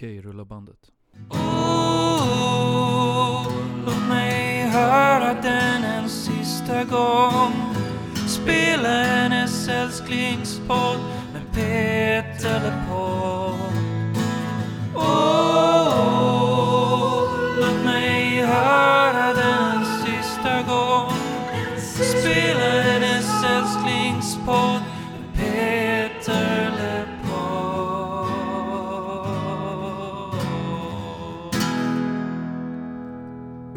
[0.00, 0.78] Okej, rulla bandet.
[1.30, 1.46] Oh,
[3.86, 7.52] låt mig höra den en sista gång
[8.28, 10.98] Spela hennes älsklingspodd
[11.32, 13.79] med Peter LePaul.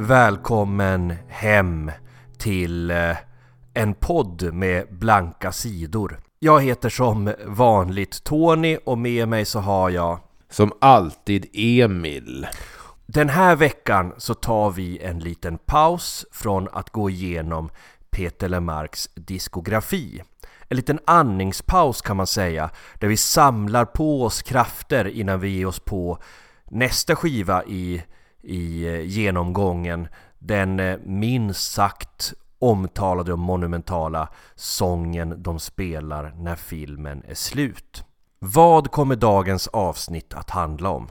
[0.08, 1.92] Välkommen hem
[2.38, 3.18] till eh,
[3.74, 6.20] en podd med blanka sidor.
[6.40, 12.48] Jag heter som vanligt Tony och med mig så har jag Som alltid Emil.
[13.06, 17.70] Den här veckan så tar vi en liten paus från att gå igenom
[18.10, 20.22] Peter Lemarks diskografi.
[20.68, 25.66] En liten andningspaus kan man säga, där vi samlar på oss krafter innan vi ger
[25.66, 26.18] oss på
[26.70, 28.04] nästa skiva i,
[28.44, 30.08] i eh, genomgången.
[30.40, 38.04] Den eh, minst sagt omtalade och monumentala sången de spelar när filmen är slut.
[38.40, 41.08] Vad kommer dagens avsnitt att handla om?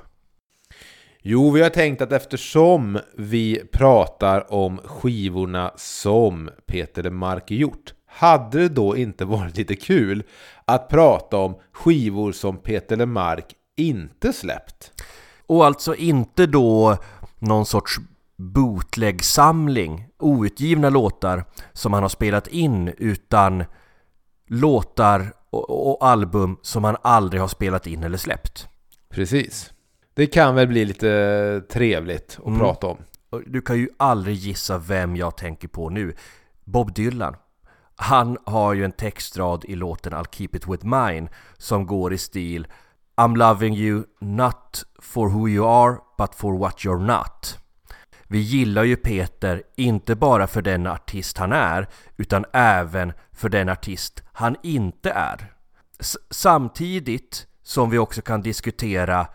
[1.23, 8.59] Jo, vi har tänkt att eftersom vi pratar om skivorna som Peter Lemark gjort hade
[8.59, 10.23] det då inte varit lite kul
[10.65, 14.93] att prata om skivor som Peter Lemark inte släppt?
[15.47, 16.99] Och alltså inte då
[17.43, 17.97] någon sorts
[18.37, 23.65] bootleg-samling, outgivna låtar som han har spelat in utan
[24.49, 28.69] låtar och, och album som han aldrig har spelat in eller släppt.
[29.09, 29.73] Precis.
[30.15, 32.59] Det kan väl bli lite trevligt att Mm.
[32.59, 32.97] prata om.
[33.47, 36.15] Du kan ju aldrig gissa vem jag tänker på nu.
[36.65, 37.37] Bob Dylan.
[37.97, 42.19] Han har ju en textrad i låten I'll keep it with mine som går i
[42.19, 42.67] stil
[43.17, 47.59] I'm loving you not for who you are but for what you're not.
[48.29, 53.69] Vi gillar ju Peter inte bara för den artist han är utan även för den
[53.69, 55.53] artist han inte är.
[56.01, 59.27] S- samtidigt som vi också kan diskutera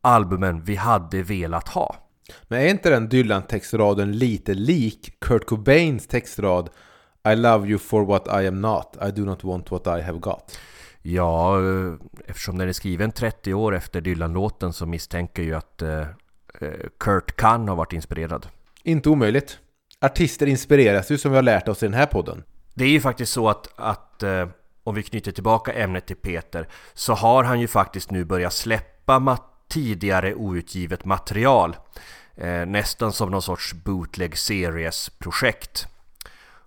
[0.00, 1.96] albumen vi hade velat ha.
[2.48, 6.70] Men är inte den Dylan-textraden lite lik Kurt Cobains textrad
[7.28, 10.18] I love you for what I am not, I do not want what I have
[10.18, 10.58] got?
[11.06, 11.94] Ja, eh,
[12.26, 16.00] eftersom den är skriven 30 år efter Dylan-låten så misstänker jag att eh,
[16.60, 16.68] eh,
[17.00, 18.46] Kurt kan ha varit inspirerad.
[18.82, 19.58] Inte omöjligt.
[20.00, 22.42] Artister inspireras ju som vi har lärt oss i den här podden.
[22.74, 24.22] Det är ju faktiskt så att, att
[24.84, 29.38] om vi knyter tillbaka ämnet till Peter så har han ju faktiskt nu börjat släppa
[29.68, 31.76] tidigare outgivet material.
[32.66, 35.86] Nästan som någon sorts bootleg series-projekt.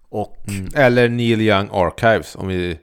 [0.09, 0.38] Och
[0.75, 2.80] Eller Neil Young Archives om vi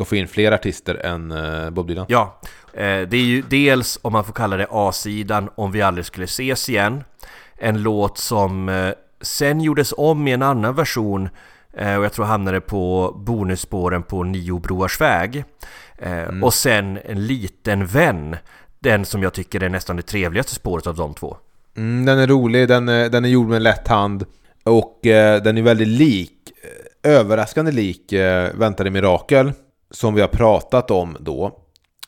[0.00, 2.06] ska få in fler artister än eh, Bob Dylan.
[2.08, 2.40] Ja,
[2.72, 6.24] eh, det är ju dels om man får kalla det A-sidan om vi aldrig skulle
[6.24, 7.04] ses igen.
[7.56, 8.90] En låt som eh,
[9.20, 11.28] sen gjordes om i en annan version
[11.72, 15.44] och jag tror hamnade på bonusspåren på Nio Broars väg.
[15.98, 18.36] Eh, Och sen en liten vän,
[18.78, 21.36] den som jag tycker är nästan det trevligaste spåret av de två.
[21.76, 24.26] Mm, den är rolig, den är, den är gjord med lätt hand
[24.64, 26.32] och eh, den är väldigt lik,
[27.02, 29.52] överraskande lik eh, Väntade Mirakel
[29.90, 31.58] som vi har pratat om då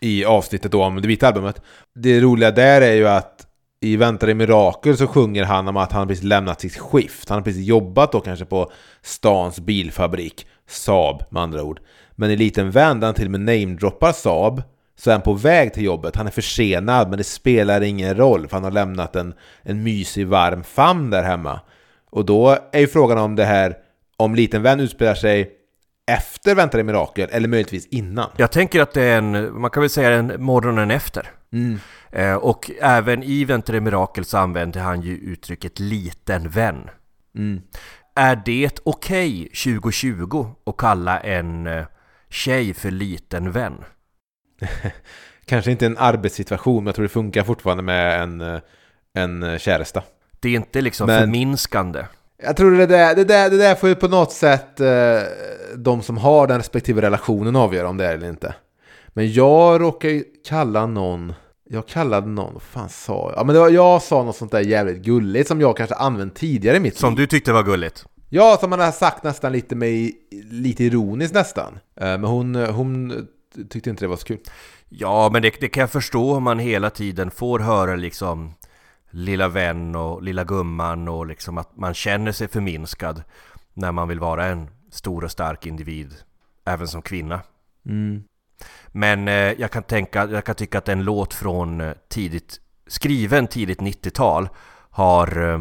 [0.00, 1.62] i avsnittet då om det vita albumet.
[1.94, 3.46] Det roliga där är ju att
[3.80, 7.28] i väntar i Mirakel så sjunger han om att han precis lämnat sitt skift.
[7.28, 8.72] Han har precis jobbat då kanske på
[9.02, 11.80] stans bilfabrik, Saab med andra ord.
[12.12, 14.62] Men i Liten vän där han till och med namedroppar Saab
[14.96, 16.16] så är han på väg till jobbet.
[16.16, 20.26] Han är försenad men det spelar ingen roll för han har lämnat en, en mysig
[20.26, 21.60] varm famn där hemma.
[22.10, 23.76] Och då är ju frågan om det här,
[24.16, 25.50] om Liten vän utspelar sig
[26.10, 28.30] efter Väntade Mirakel eller möjligtvis innan.
[28.36, 31.30] Jag tänker att det är en, man kan väl säga en morgonen efter.
[32.10, 36.90] Eh, och även i Väntade Mirakel så använder han ju uttrycket liten vän.
[38.14, 41.84] Är det okej 2020 att kalla en eh,
[42.30, 43.84] tjej för liten vän?
[45.46, 48.60] Kanske inte en arbetssituation, men jag tror det funkar fortfarande med en, eh,
[49.14, 50.02] en eh, käresta.
[50.40, 52.04] Det är inte liksom Men- förminskande.
[52.44, 54.88] Jag tror det där, det där, det där får ju på något sätt eh,
[55.76, 58.54] de som har den respektive relationen avgöra om det är eller inte.
[59.08, 61.32] Men jag råkar ju kalla någon,
[61.68, 63.38] jag kallade någon, vad fan sa jag?
[63.40, 66.34] Ja men det var, jag sa något sånt där jävligt gulligt som jag kanske använt
[66.34, 67.18] tidigare i mitt Som liv.
[67.18, 68.04] du tyckte var gulligt.
[68.28, 70.10] Ja, som man har sagt nästan lite med,
[70.50, 71.78] lite ironiskt nästan.
[71.96, 73.26] Eh, men hon, hon
[73.70, 74.38] tyckte inte det var så kul.
[74.88, 78.54] Ja, men det, det kan jag förstå om man hela tiden får höra liksom
[79.12, 83.22] lilla vän och lilla gumman och liksom att man känner sig förminskad
[83.74, 86.14] när man vill vara en stor och stark individ,
[86.66, 87.40] även som kvinna.
[88.88, 93.46] Men eh, jag kan tänka, jag kan tycka att en låt från eh, tidigt skriven
[93.46, 94.48] tidigt 90-tal
[94.90, 95.60] har eh,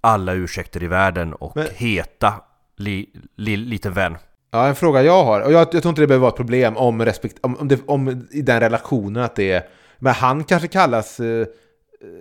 [0.00, 2.34] alla ursäkter i världen och Men- heta
[2.76, 4.16] li, li, liten vän.
[4.50, 6.76] Ja, en fråga jag har, och jag, jag tror inte det behöver vara ett problem
[6.76, 9.62] om, respekt, om, om, det, om i den relationen att det är...
[9.98, 11.46] Men han kanske kallas eh,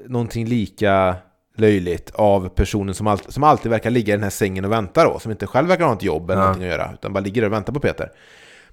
[0.07, 1.15] någonting lika
[1.57, 5.03] löjligt av personen som, all, som alltid verkar ligga i den här sängen och vänta
[5.03, 6.45] då, som inte själv verkar ha ett jobb eller Ja.
[6.45, 8.11] någonting att göra, utan bara ligger där och väntar på Peter.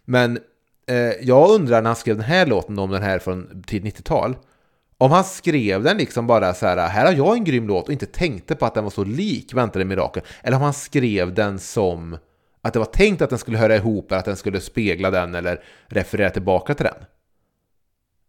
[0.04, 0.38] Men
[0.88, 4.36] eh, jag undrar när han skrev den här låten om den här från tidigt 90-tal,
[4.98, 7.92] om han skrev den liksom bara så här, här har jag en grym låt och
[7.92, 11.58] inte tänkte på att den var så lik Väntade mirakel, eller om han skrev den
[11.58, 12.18] som
[12.62, 15.34] att det var tänkt att den skulle höra ihop, eller att den skulle spegla den
[15.34, 16.94] eller referera tillbaka till den.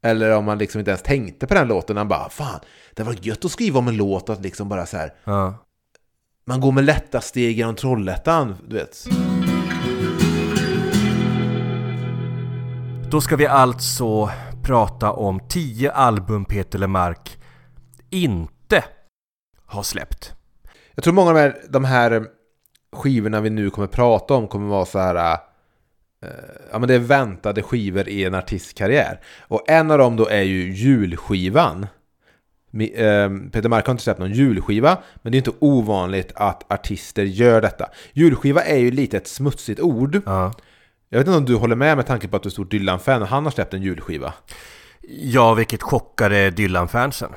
[0.02, 2.60] Eller om man liksom inte ens tänkte på den låten, han bara fan,
[2.94, 5.54] det var gött att skriva om en låt att liksom bara så här, Ja.
[6.46, 9.06] man går med lätta steg genom Trollhättan, du vet.
[13.12, 14.30] Då ska vi alltså
[14.64, 17.38] prata om 10 album Peter LeMarc
[18.10, 18.84] inte
[19.66, 20.34] har släppt.
[20.96, 22.26] Jag tror många av de här, de här
[22.96, 25.38] skivorna vi nu kommer prata om kommer vara så här...
[26.26, 26.30] eh,
[26.72, 29.20] ja men det är väntade skivor i en artists karriär.
[29.40, 31.88] Och en av dem då är ju julskivan.
[32.72, 36.72] Mi- eh, Peter Mark har inte släppt någon julskiva, men det är inte ovanligt att
[36.72, 37.90] artister gör detta.
[38.14, 40.22] Julskiva är ju lite ett smutsigt ord.
[40.26, 40.54] Ja.
[41.10, 43.22] Jag vet inte om du håller med med tanke på att du är stort Dylan-fan
[43.22, 44.34] och han har släppt en julskiva.
[45.10, 47.32] Ja, vilket chockade Dylan-fansen.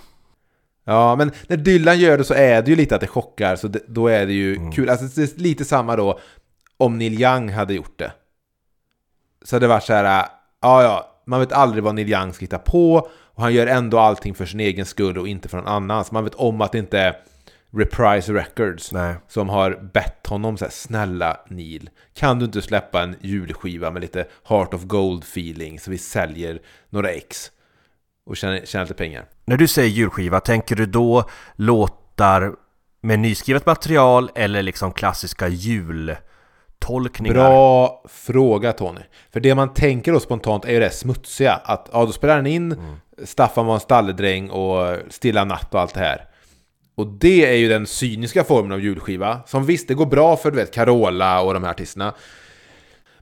[0.84, 3.68] Ja, men när Dylan gör det så är det ju lite att det chockar, så
[3.68, 4.88] det, då är det ju kul.
[4.88, 6.18] Alltså det är lite samma då
[6.76, 8.12] om Neil Young hade gjort det.
[9.44, 10.26] Så det varit så här,
[10.62, 13.98] ja ja, man vet aldrig vad Neil Young ska hitta på och han gör ändå
[13.98, 16.12] allting för sin egen skull och inte för någon annans.
[16.12, 17.16] Man vet om att det inte är
[17.72, 19.14] Reprise Records Nej.
[19.28, 24.02] som har bett honom så här, snälla Neil, kan du inte släppa en julskiva med
[24.02, 26.58] lite Heart of Gold feeling så vi säljer
[26.88, 27.50] några ex
[28.26, 29.24] och tjänar, tjänar lite pengar?
[29.44, 31.24] När du säger julskiva, tänker du då
[31.56, 32.52] låtar
[33.02, 35.48] med nyskrivet material eller liksom klassiska
[36.80, 37.34] jultolkningar?
[37.34, 39.00] Bra fråga Tony.
[39.32, 41.52] För det man tänker då spontant är ju det smutsiga.
[41.64, 42.76] Att ja, då spelar han in
[43.24, 46.24] Staffan var en stalledräng och Stilla natt och allt det här.
[46.94, 49.40] Och det är ju den cyniska formen av julskiva.
[49.46, 52.14] Som visst, det går bra för du vet Carola och de här artisterna.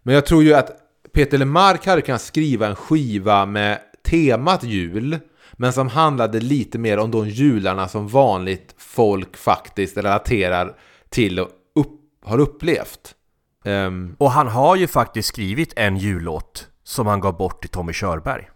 [0.03, 0.71] Men jag tror ju att
[1.13, 3.79] Peter LeMarc hade kunnat skriva en skiva med
[4.11, 5.19] temat jul.
[5.53, 10.77] Men som handlade lite mer om de jularna som vanligt folk faktiskt relaterar
[11.09, 13.15] till och upp, har upplevt.
[13.69, 17.93] Ehm, Och han har ju faktiskt skrivit en jullåt som han gav bort till Tommy
[17.93, 18.49] Körberg.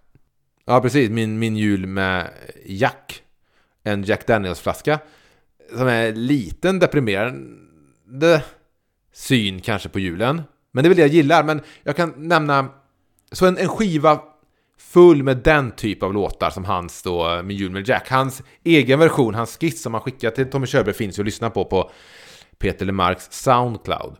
[0.65, 1.11] Ja, precis.
[1.11, 2.31] Min, min jul med
[2.67, 3.23] Jack.
[3.85, 4.99] En Jack Daniels-flaska.
[5.77, 8.43] Som är liten deprimerande
[9.13, 10.43] syn kanske på julen.
[10.73, 11.45] Men det är väl det jag gillar.
[11.45, 12.69] Men jag kan nämna...
[13.33, 14.21] Så en, en skiva
[14.79, 18.11] full med den typ av låtar som hans då, Min jul med Jack.
[18.11, 21.51] Hans egen version, hans skiss som han skickade till Tommy Körberg finns ju att lyssna
[21.51, 21.91] på på
[22.59, 24.17] Peter LeMarcs Soundcloud.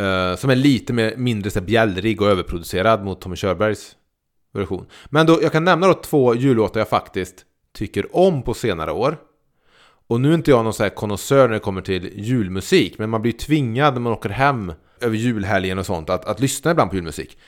[0.00, 3.96] Uh, som är lite mer, mindre så här bjällrig och överproducerad mot Tommy Körbergs
[4.52, 4.86] version.
[5.06, 9.16] Men då, jag kan nämna då två jullåtar jag faktiskt tycker om på senare år.
[10.08, 13.10] Och nu är inte jag någon så här konnässör när det kommer till julmusik, men
[13.10, 16.90] man blir tvingad när man åker hem över julhelgen och sånt att, att lyssna ibland
[16.90, 17.38] på julmusik.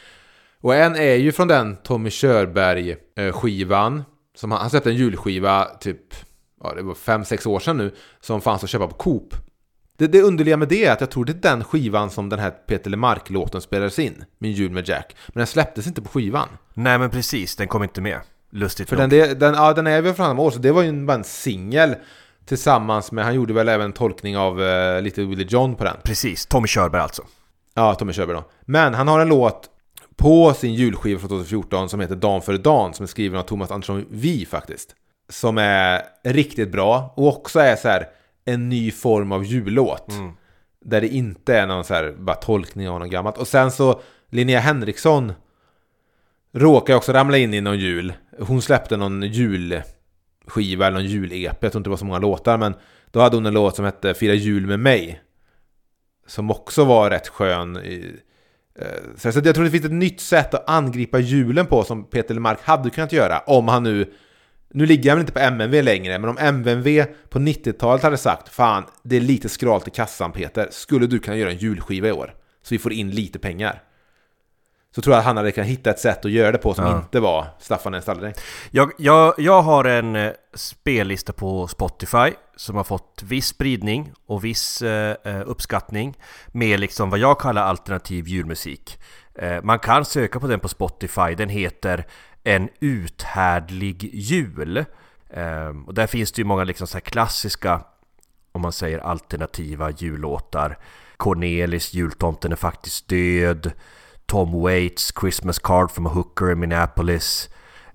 [0.60, 4.02] Och en är ju från den Tommy Körberg-skivan.
[4.34, 6.14] Som han, han släppte en julskiva typ,
[6.62, 9.34] ja det var 5-6 år sedan nu, som fanns att köpa på Coop.
[9.98, 12.38] Det, det underliga med det är att jag tror det är den skivan som den
[12.38, 15.16] här Peter LeMarc-låten spelades in, Min jul med Jack.
[15.28, 16.48] Men den släpptes inte på skivan.
[16.74, 18.20] Nej men precis, den kom inte med.
[18.52, 19.10] Lustigt För nog.
[19.10, 21.24] den, den, ja, den är väl från år, så det var ju en- bara en
[21.24, 21.94] singel
[22.46, 25.96] tillsammans med, han gjorde väl även en tolkning av uh, Little Willie John på den.
[26.02, 27.22] Precis, Tommy Körberg alltså.
[27.74, 28.44] Ja, Tommy Körberg då.
[28.64, 29.70] Men han har en låt
[30.16, 33.70] på sin julskiva från 2014 som heter Dan före Dan som är skriven av Thomas
[33.70, 34.94] Andersson Vi faktiskt.
[35.30, 38.06] Som är riktigt bra och också är så här
[38.48, 40.12] en ny form av jullåt.
[40.84, 43.38] Där det inte är någon så här bara tolkning av något gammalt.
[43.38, 44.00] Och sen så
[44.30, 45.32] Linnea Henriksson
[46.54, 48.12] råkar också ramla in i någon jul.
[48.40, 51.56] Hon släppte någon julskiva eller någon jul-EP.
[51.62, 52.74] Jag tror inte det var så många låtar men
[53.10, 55.20] då hade hon en låt som hette Fira jul med mig.
[56.26, 57.76] Som också var rätt skön.
[57.76, 58.16] i-
[58.78, 58.86] eh,
[59.16, 62.58] Så jag tror det finns ett nytt sätt att angripa julen på som Peter LeMarc
[62.62, 64.12] hade kunnat göra om han nu
[64.74, 68.48] nu ligger han väl inte på MNV längre, men om MNV på 90-talet hade sagt
[68.48, 72.12] Fan, det är lite skralt i kassan Peter, skulle du kunna göra en julskiva i
[72.12, 72.34] år?
[72.62, 73.82] Så vi får in lite pengar.
[74.94, 76.84] Så tror jag att han hade kunnat hitta ett sätt att göra det på som
[76.84, 76.96] Ja.
[76.98, 78.32] inte var Staffan en.
[78.70, 84.44] Jag, jag, jag har en eh, spellista på Spotify som har fått viss spridning och
[84.44, 86.16] viss eh, eh, uppskattning
[86.48, 88.98] med liksom vad jag kallar alternativ julmusik.
[89.34, 92.06] Eh, man kan söka på den på Spotify, den heter
[92.44, 94.84] En uthärdlig jul.
[95.30, 97.80] Ehm, och där finns det ju många liksom så klassiska,
[98.52, 100.78] om man säger alternativa jullåtar.
[101.16, 103.72] Cornelis, jultomten är faktiskt död.
[104.28, 107.48] Tom Waits, Christmas card from a hooker in Minneapolis.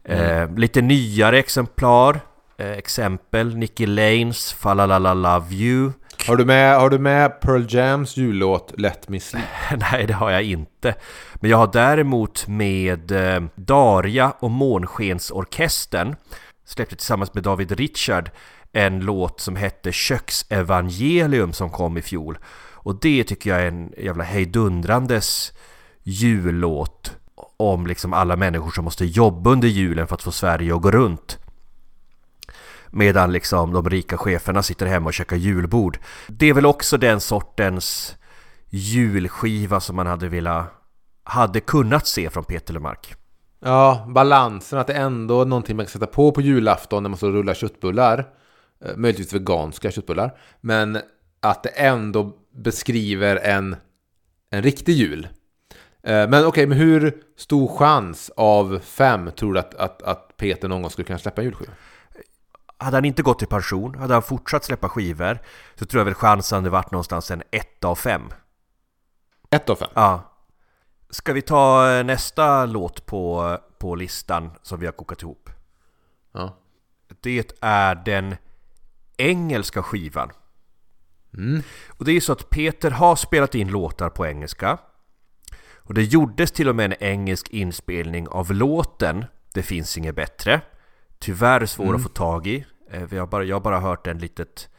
[0.06, 2.20] Ehm, lite nyare exemplar.
[2.58, 5.92] Eh, exempel, Nicky Lanes, Falalala Love You.
[6.28, 9.46] Har du med, har du med Pearl Jams jullåt Let Me Sleep?
[9.92, 10.96] Nej, det har jag inte.
[11.36, 16.16] Men jag har däremot med eh, Daria och Månskensorkestern
[16.66, 18.32] släppte tillsammans med David Richard
[18.72, 22.38] en låt som hette Köksevangelium som kom i fjol.
[22.74, 25.54] Och det tycker jag är en jävla hejdundrandes
[26.03, 27.17] jullåt
[27.57, 30.91] om liksom alla människor som måste jobba under julen för att få Sverige att gå
[30.91, 31.39] runt.
[32.89, 35.98] Medan liksom de rika cheferna sitter hemma och käkar julbord.
[36.27, 38.15] Det är väl också den sortens
[38.69, 40.65] julskiva som man hade velat
[41.24, 43.15] hade kunnat se från Peter Lemark.
[43.60, 47.17] Ja, balansen att det ändå är någonting man kan sätta på på julafton när man
[47.17, 48.25] står och rullar köttbullar.
[48.86, 50.38] Eh, möjligtvis veganska köttbullar.
[50.62, 50.98] Men
[51.39, 53.75] att det ändå beskriver en,
[54.50, 55.27] en riktig jul.
[56.03, 60.67] Eh, Men okej, men hur stor chans av fem tror du att, att, att Peter
[60.67, 61.74] någon gång skulle kunna släppa en julskiva?
[62.77, 65.39] Hade han inte gått i pension, hade han fortsatt släppa skivor
[65.75, 68.22] så tror jag väl chansen hade varit någonstans en 1 av 5.
[69.50, 69.89] Ett av fem?
[69.93, 70.29] Ja.
[71.10, 75.50] Ska vi ta eh, nästa låt på, på listan som vi har kokat ihop?
[76.33, 76.57] Ja.
[77.22, 78.36] Det är den
[79.17, 80.31] engelska skivan.
[81.38, 81.62] Mm.
[81.88, 84.77] Och det är så att Peter har spelat in låtar på engelska.
[85.84, 90.62] Och det gjordes till och med en engelsk inspelning av låten Det finns inget bättre.
[91.20, 91.96] Tyvärr svår Mm.
[91.96, 92.66] att få tag i.
[92.92, 94.70] Eh, vi har bara, jag har bara hört en litet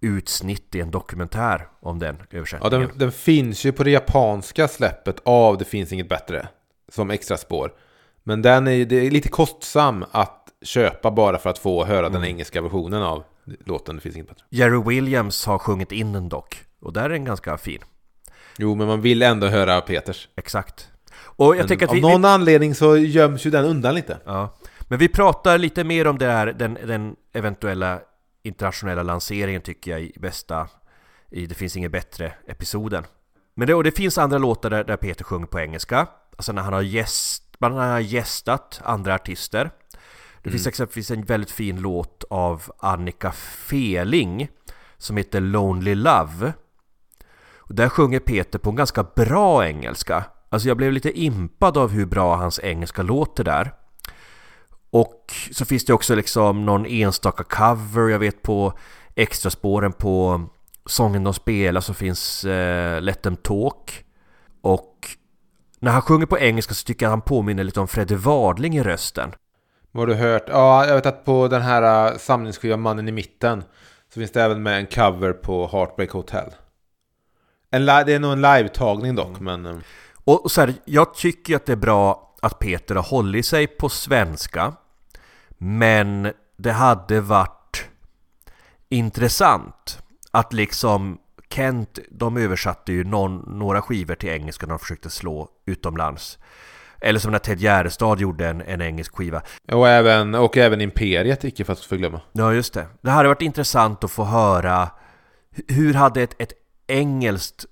[0.00, 2.80] utsnitt i en dokumentär om den Ja, översättningen.
[2.88, 6.48] den, den finns ju på det japanska släppet av Det finns inget bättre.
[6.92, 7.72] Som extra spår.
[8.22, 12.24] Men den är, det är lite kostsam att köpa bara för att få höra den
[12.24, 13.24] engelska versionen av
[13.64, 14.44] låten Det finns inget bättre.
[14.50, 16.56] Jerry Williams har sjungit in den dock.
[16.80, 17.80] Och där är den ganska fin.
[18.58, 20.28] Jo, men man vill ändå höra Peters.
[20.36, 20.90] Exakt.
[21.18, 24.18] Och jag Men tänker att av vi, någon anledning så göms ju den undan lite.
[24.24, 28.00] Ja, men vi pratar lite mer om det här, den, den eventuella
[28.42, 30.68] internationella lanseringen tycker jag i bästa
[31.30, 33.04] i Det finns inget bättre episoden.
[33.54, 36.62] Men det, och det finns andra låtar där, där Peter sjunger på engelska, alltså när
[36.62, 39.70] han har gäst, när han har gästat andra artister.
[40.42, 44.48] Det finns exempelvis en väldigt fin låt av Annika Feling
[44.96, 46.52] som heter Lonely Love.
[47.68, 50.24] Och där sjunger Peter på en ganska bra engelska.
[50.48, 53.72] Alltså jag blev lite impad av hur bra hans engelska låter där.
[54.90, 58.72] Och så finns det också liksom någon enstaka cover, jag vet på
[59.14, 60.42] extraspåren på
[60.86, 64.04] sången de spelar så finns eh, Let them talk.
[64.62, 65.08] Och
[65.78, 68.82] när han sjunger på engelska så tycker jag han påminner lite om Fredde Wadling i
[68.82, 69.32] rösten.
[69.92, 70.44] Vad har du hört?
[70.48, 73.64] Ja, jag vet att på den här eh, samlingsskivan Mannen i mitten
[74.14, 76.50] så finns det även med en cover på Heartbreak Hotel.
[77.70, 79.66] En det är nog en live-tagning dock, men...
[79.66, 79.76] eh,
[80.24, 83.88] Och så här, jag tycker att det är bra att Peter har hållit sig på
[83.88, 84.72] svenska.
[85.58, 87.84] Men det hade varit
[88.88, 89.98] intressant
[90.30, 91.18] att liksom
[91.50, 96.38] Kent, de översatte ju någon, några skivor till engelska när de försökte slå utomlands.
[97.00, 99.42] Eller som när Ted Gärdestad gjorde en, en engelsk skiva.
[99.72, 102.20] Och även, och även Imperiet, icke för att förglömma.
[102.32, 102.86] Ja, just det.
[103.00, 104.90] Det hade varit intressant att få höra
[105.56, 106.52] hu- hur hade ett, ett
[106.86, 107.66] engelskt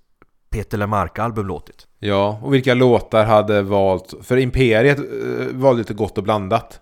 [0.50, 1.86] Peter Lemark-album låtit?
[1.98, 4.14] Ja, och vilka låtar hade valt...
[4.22, 6.80] För Imperiet eh, valde lite gott och blandat.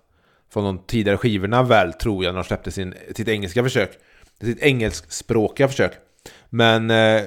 [0.53, 3.91] Från de tidigare skivorna väl, tror jag, när de släppte sin, sitt engelska försök.
[4.41, 5.93] Sitt engelskspråkiga försök.
[6.49, 6.91] Men...
[6.91, 7.21] Eh,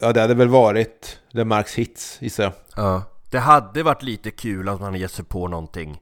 [0.00, 2.52] ja, det hade väl varit Lemarks hits, gissar jag.
[2.76, 3.02] Ja.
[3.30, 6.00] Det hade varit lite kul att han hade gett sig på någonting.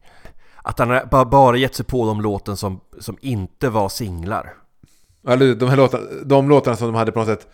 [0.57, 4.55] Att han bara gett sig på de låten som, som inte var singlar.
[5.29, 7.49] Eller de här låtarna, de låtarna som de hade på något sätt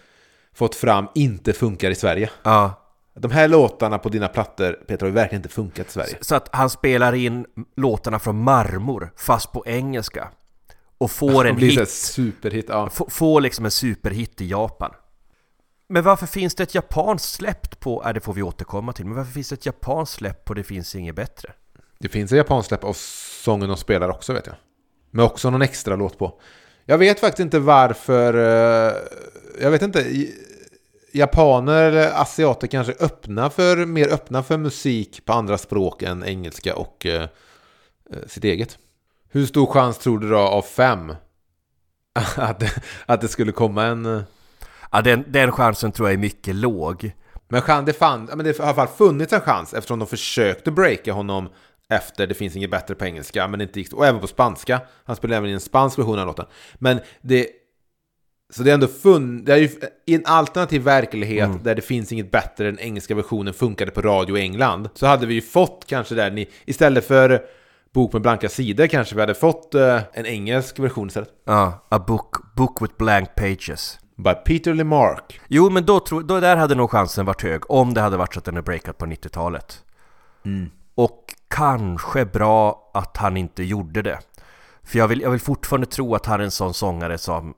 [0.55, 2.31] fått fram inte funkar i Sverige.
[2.43, 2.75] Ja.
[3.15, 6.17] De här låtarna på dina plattor, Peter, har ju verkligen inte funkat i Sverige.
[6.21, 10.29] Så att han spelar in låtarna från Marmor, fast på engelska.
[10.99, 11.89] Och får en hit.
[11.89, 12.87] superhit, ja.
[12.93, 14.91] F- får liksom en superhit i Japan.
[15.89, 19.15] Men varför finns det ett japanskt släpp på, äh, det får vi återkomma till, men
[19.17, 21.53] varför finns det ett japanskt släpp på Det finns inget bättre?
[21.99, 22.93] Det finns en japansk släpp av
[23.45, 24.57] sången de spelar också, vet jag.
[25.11, 26.41] Med också någon extra låt på.
[26.85, 28.35] Jag vet faktiskt inte varför...
[28.35, 28.95] eh,
[29.63, 30.27] Jag vet inte.
[31.13, 36.77] Japaner eller asiater kanske öppna för, mer öppna för musik på andra språk än engelska
[36.77, 38.79] och eh, eh, sitt eget.
[39.33, 41.15] Hur stor chans tror du då av fem?
[42.37, 42.63] att,
[43.07, 44.07] att det skulle komma en...
[44.07, 44.23] eh,
[44.93, 47.13] Ja, den, den chansen tror jag är mycket låg.
[47.49, 50.09] Men chans, det, fann, men det har i alla fall funnits en chans eftersom de
[50.09, 51.49] försökte breaka honom
[51.91, 54.81] efter Det finns inget bättre på engelska, men inte gick, och även på spanska.
[55.05, 56.47] Han spelade även i en spansk version av låten.
[56.75, 57.47] Men det...
[58.53, 59.69] Så det är ändå fun, det är ju
[60.07, 61.63] i en alternativ verklighet Mm.
[61.63, 64.89] där det finns inget bättre, den engelska versionen funkade på radio i England.
[64.95, 67.43] Så hade vi ju fått kanske där, ni, istället för
[67.93, 71.29] bok med blanka sidor kanske vi hade fått eh, en engelsk version istället.
[71.47, 73.99] Ja, a book, book with blank pages.
[74.17, 75.21] By Peter LeMarc.
[75.49, 78.35] Jo, men då, tror, då där hade nog chansen varit hög om det hade varit
[78.35, 79.85] så att den är breakat på 90-talet.
[80.95, 84.19] Och kanske bra att han inte gjorde det.
[84.83, 87.55] För jag vill, jag vill fortfarande tro att han är en sån sångare som...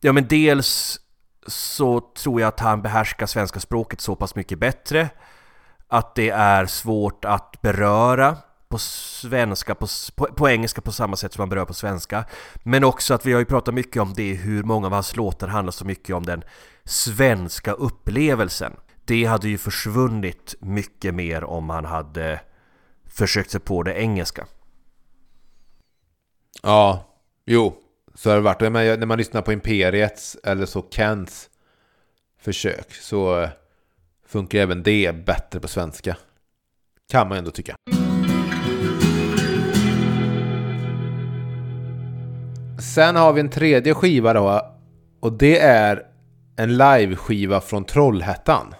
[0.00, 1.00] Ja, men dels
[1.46, 5.08] så tror jag att han behärskar svenska språket så pass mycket bättre
[5.88, 8.36] att det är svårt att beröra
[8.68, 12.24] på svenska, på, på, på engelska på samma sätt som man berör på svenska.
[12.62, 15.48] Men också att vi har ju pratat mycket om det, hur många av hans låtar
[15.48, 16.42] handlar så mycket om den
[16.84, 18.72] svenska upplevelsen.
[19.04, 22.40] Det hade ju försvunnit mycket mer om han hade
[23.12, 24.46] försökt sig på det engelska.
[26.62, 27.04] Ja,
[27.44, 27.78] jo.
[28.14, 28.60] Så har det varit.
[28.60, 31.50] Men när man lyssnar på Imperiets eller så Kents
[32.38, 33.50] försök så eh,
[34.26, 36.16] funkar även det bättre på svenska.
[37.12, 37.74] Kan man ändå tycka.
[42.94, 44.76] Sen har vi en tredje skiva då.
[45.20, 46.06] Och det är
[46.56, 48.74] en live-skiva från Trollhättan.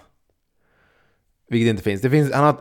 [1.49, 2.01] Vilket inte finns.
[2.01, 2.57] Det finns han har,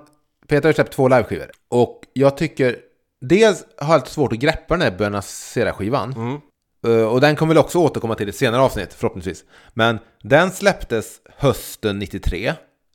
[0.52, 1.50] Peter har ju släppt två liveskivor.
[1.68, 2.76] Och jag tycker...
[3.21, 6.40] Dels har jag lite svårt att greppa den här Buenos Aires-skivan.
[6.87, 9.44] Uh, och den kommer väl också återkomma till i ett senare avsnitt, förhoppningsvis.
[9.75, 12.52] Men den släpptes hösten 93.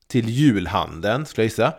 [0.08, 1.74] Till julhandeln, skulle jag gissa.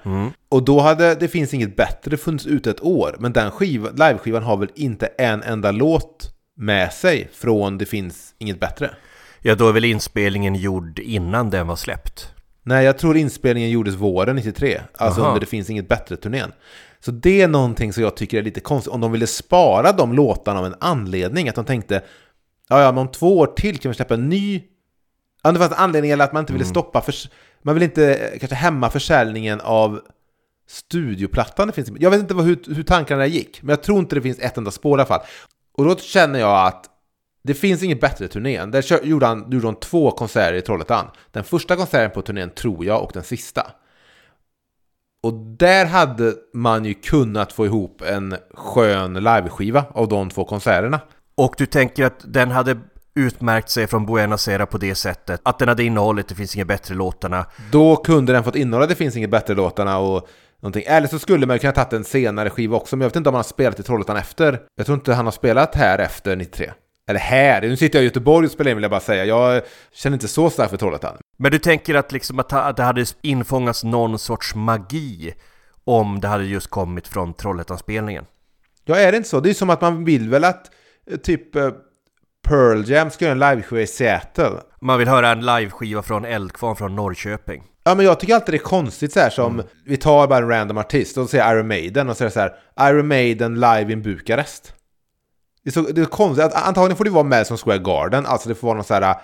[0.48, 3.16] Och då hade Det finns inget bättre funnits ute ett år.
[3.18, 8.34] Men den skiva, liveskivan har väl inte en enda låt med sig från Det finns
[8.38, 8.90] inget bättre.
[9.40, 12.34] Ja, då är väl inspelningen gjord innan den var släppt.
[12.68, 14.80] Nej, jag tror inspelningen gjordes våren 93.
[14.94, 15.28] Alltså Aha.
[15.28, 16.52] under Det finns inget bättre-turnén.
[17.00, 18.92] Så det är någonting som jag tycker är lite konstigt.
[18.92, 21.48] Om de ville spara de låtarna av en anledning.
[21.48, 22.02] Att de tänkte,
[22.68, 24.62] ja, ja, men om två år till kan vi släppa en ny...
[25.42, 27.00] Ja, det fanns en anledning eller att man inte ville stoppa...
[27.00, 27.14] För...
[27.62, 30.00] Man vill inte eh, kanske hämma försäljningen av
[30.68, 31.66] studioplattan.
[31.66, 31.90] Det finns...
[31.98, 33.62] Jag vet inte vad, hur, hur tankarna gick.
[33.62, 35.20] Men jag tror inte det finns ett enda spår i alla fall.
[35.72, 36.84] Och då känner jag att
[37.42, 38.70] det finns inget bättre turnén.
[38.70, 41.06] Där gjorde han, gjorde han två konserter i Trollhättan.
[41.30, 43.66] Den första konserten på turnén tror jag och den sista.
[45.22, 51.00] Och där hade man ju kunnat få ihop en skön liveskiva av de två konserterna.
[51.34, 52.78] Och du tänker att den hade
[53.14, 56.64] utmärkt sig från Buenos Aires på det sättet att den hade innehållit Det finns inga
[56.64, 60.28] bättre låtarna Då kunde den fått innehålla Det finns inget bättre låtarna och
[60.60, 60.84] någonting.
[60.86, 63.28] Eller så skulle man ju kunna tagit en senare skiva också, men jag vet inte
[63.28, 64.60] om han har spelat i Trollhättan efter.
[64.76, 66.70] Jag tror inte han har spelat här efter 93.
[67.08, 69.24] Eller här, nu sitter jag i Göteborg och spelar in vill jag bara säga.
[69.24, 71.16] Jag känner inte så starkt för Trollhättan.
[71.38, 75.34] Men du tänker att, liksom att, att det hade infångats någon sorts magi
[75.84, 78.24] om det hade just kommit från Trollhättan-spelningen?
[78.84, 79.40] Ja, är det inte så?
[79.40, 80.70] Det är som att man vill väl att
[81.10, 81.70] eh, typ eh,
[82.48, 84.52] Pearl Jam ska göra en liveskiva i Seattle.
[84.80, 87.62] Man vill höra en liveskiva från Eldkvarn från Norrköping.
[87.84, 90.48] Ja, men jag tycker alltid det är konstigt så här som vi tar bara en
[90.48, 93.92] random artist och säger Iron Maiden och så är det så här Iron Maiden live
[93.92, 94.74] in Bukarest.
[95.62, 98.48] Det är, så, det är konstigt, att antagligen får det vara Madison Square Garden, alltså
[98.48, 99.16] det får vara någon så här äh,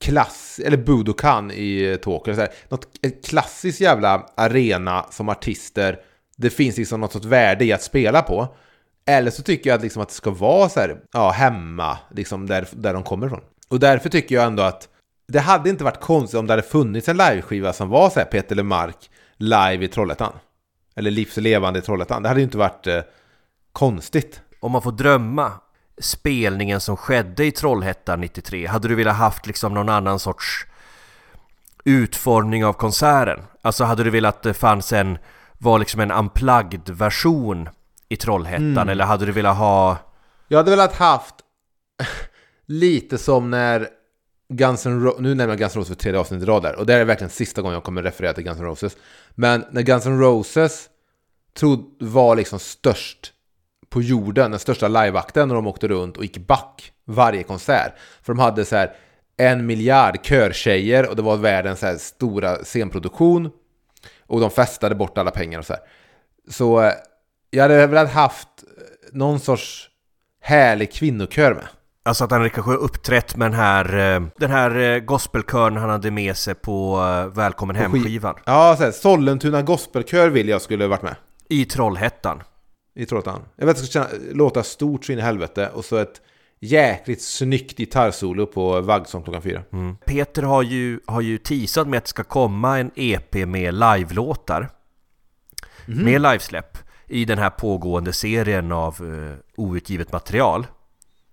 [0.00, 5.98] klass, eller Budokan i äh, Tokyo, så här, något ett klassiskt jävla arena som artister,
[6.36, 8.48] det finns liksom något sorts värde i att spela på.
[9.06, 12.46] Eller så tycker jag att, liksom att det ska vara så här, ja, hemma, liksom
[12.46, 13.40] där, där de kommer ifrån.
[13.68, 14.88] Och därför tycker jag ändå att
[15.28, 18.26] det hade inte varit konstigt om det hade funnits en liveskiva som var så här
[18.26, 18.94] Peter LeMarc
[19.36, 20.32] live i Trollhättan.
[20.96, 22.22] Eller livslevande i Trollhättan.
[22.22, 23.00] Det hade ju inte varit eh,
[23.72, 24.40] konstigt.
[24.60, 25.52] Om man får drömma
[25.98, 30.66] spelningen som skedde i Trollhättan 93, hade du velat haft liksom någon annan sorts
[31.84, 33.40] utformning av konserten?
[33.62, 35.18] Alltså hade du velat att det fanns en,
[35.58, 37.68] var liksom en unplugged version
[38.08, 39.96] i Trollhättan eller hade du velat ha
[40.48, 41.34] Jag hade velat haft
[42.66, 43.88] lite som när
[44.48, 46.76] Guns N' Roses, nu nämner jag Guns N' Roses för tredje avsnittet i rad där,
[46.76, 48.96] och det är verkligen sista gången jag kommer referera till Guns N' Roses.
[49.30, 50.88] Men när Guns N' Roses
[51.54, 53.32] trodde var liksom störst
[53.90, 57.92] på jorden, den största liveakten när de åkte runt och gick back varje konsert.
[58.22, 58.92] För de hade så här
[59.36, 63.50] en miljard körtjejer och det var världens så stora scenproduktion.
[64.26, 65.82] Och de festade bort alla pengar och så här.
[66.48, 66.92] Så eh,
[67.50, 69.88] jag hade velat haft eh, någon sorts
[70.40, 71.66] härlig kvinnokör med.
[72.02, 76.36] Alltså att han kanske uppträtt med den här, eh, den här gospelkören han hade med
[76.36, 76.96] sig på
[77.34, 81.16] Välkommen hem-skivan Ja, så här, Sollentuna gospelkör vill jag skulle varit med
[81.48, 82.42] i Trollhättan.
[82.94, 83.42] I Trollhättan.
[83.56, 86.20] Jag vet att det ska känna, låta stort så in i helvete och så ett
[86.60, 89.62] jäkligt snyggt gitarrsolo på Vaggsång klockan fyra.
[89.72, 89.96] Mm.
[89.96, 94.70] Peter har ju, har ju teasat med att det ska komma en EP med live-låtar.
[95.86, 100.66] med livesläpp i den här pågående serien av uh, outgivet material.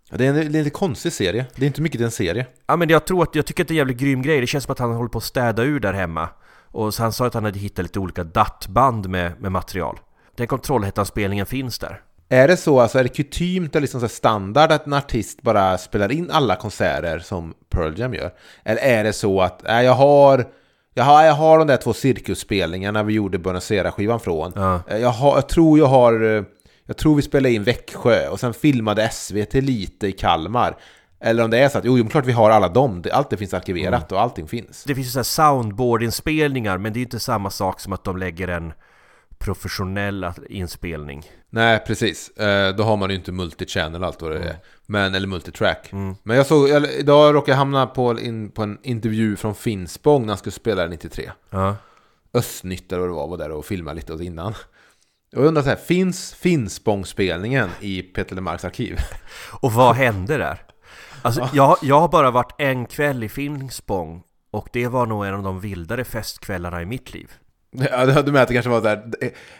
[0.09, 1.45] Ja, det är en, det är en lite konstig serie.
[1.55, 2.45] Det är inte mycket till en serie.
[2.67, 4.41] Ja men jag tror att, jag tycker att det är en jävligt grym grej.
[4.41, 6.29] Det känns som att han håller på att städa ur där hemma.
[6.71, 9.99] Och så han sa att han hade hittat lite olika DAT-band med, med material.
[10.37, 12.01] Den kontrollhettan-spelningen finns där.
[12.29, 15.77] Är det så, alltså är det kutymt eller liksom så standard att en artist bara
[15.77, 18.33] spelar in alla konserter som Pearl Jam gör?
[18.63, 20.45] Eller är det så att, äh, jag har
[20.93, 24.53] jag har, jag har de där två cirkusspelningarna vi gjorde Buenos Aires-skivan från.
[24.55, 24.81] Ja.
[24.87, 26.45] Jag, har, jag tror jag har...
[26.85, 30.77] Jag tror vi spelade in Växjö och sen filmade SVT lite i Kalmar.
[31.19, 33.03] Eller om det är så att, jo, jo klart vi har alla dem.
[33.11, 34.83] Allt det finns arkiverat och allting finns.
[34.83, 38.03] Det finns ju så här soundboard-inspelningar men det är ju inte samma sak som att
[38.03, 38.73] de lägger en
[39.39, 41.23] professionell inspelning.
[41.49, 42.29] Nej, precis.
[42.29, 44.57] Eh, då har man ju inte multichannel allt vad det är.
[44.85, 45.89] Men, eller multitrack.
[46.23, 50.21] Men jag såg, eller, idag råkade jag hamna på, in, på en intervju från Finspång
[50.21, 51.31] när han skulle spela 93.
[51.49, 51.75] Ja.
[52.33, 54.53] Östnytt eller vad det var, var där och filmade lite åt innan.
[55.35, 58.99] Och jag undrar så här, finns Finspångspelningen i Peter Lemarks arkiv?
[59.61, 60.61] Och vad hände där?
[61.21, 65.33] Alltså, jag, jag har bara varit en kväll i Finspång och det var nog en
[65.33, 67.31] av de vildare festkvällarna i mitt liv.
[67.91, 69.11] Ja, du menar att det kanske var där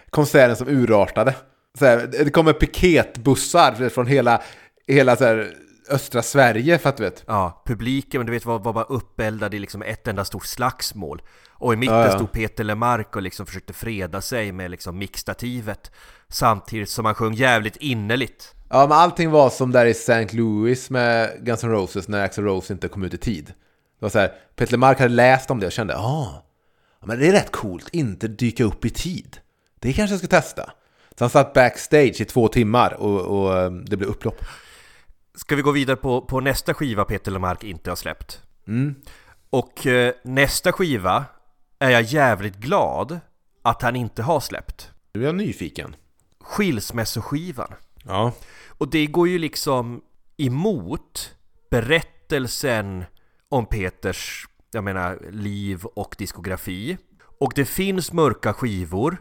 [0.09, 1.35] konserten som urartade?
[1.79, 4.41] Så här, det kommer piketbussar från hela,
[4.87, 5.53] hela så här,
[5.89, 7.23] östra Sverige för att du vet.
[7.27, 11.21] Ja, publiken, men du vet, var, var bara uppeldad i liksom ett enda stort slagsmål.
[11.49, 12.11] Och i mitten Ja, ja.
[12.11, 15.91] stod Peter Lemark och liksom försökte freda sig med liksom mixstativet.
[16.29, 18.55] Samtidigt som han sjöng jävligt innerligt.
[18.69, 20.27] Ja, men allting var som där i St.
[20.31, 23.45] Louis med Guns N' Roses när Axl Rose inte kom ut i tid.
[23.99, 26.43] Det var så här, Peter Lemark hade läst om det och kände, ah,
[27.05, 29.37] men det är rätt coolt, inte dyka upp i tid.
[29.79, 30.71] Det kanske jag ska testa.
[31.17, 34.45] Så han satt backstage i två timmar och, och eh, det blev upplopp.
[35.35, 38.41] Ska vi gå vidare på, på nästa skiva Peter Lemark inte har släppt?
[38.67, 38.95] Mm.
[39.49, 41.25] Och eh, nästa skiva
[41.79, 43.19] är jag jävligt glad
[43.61, 44.91] att han inte har släppt.
[45.13, 45.95] Nu är nyfiken.
[46.39, 47.73] Skilsmässoskivan.
[48.03, 48.31] Ja.
[48.67, 50.01] Och det går ju liksom
[50.37, 51.35] emot
[51.69, 53.05] berättelsen
[53.49, 56.97] om Peters, jag menar, liv och diskografi.
[57.39, 59.17] Och det finns mörka skivor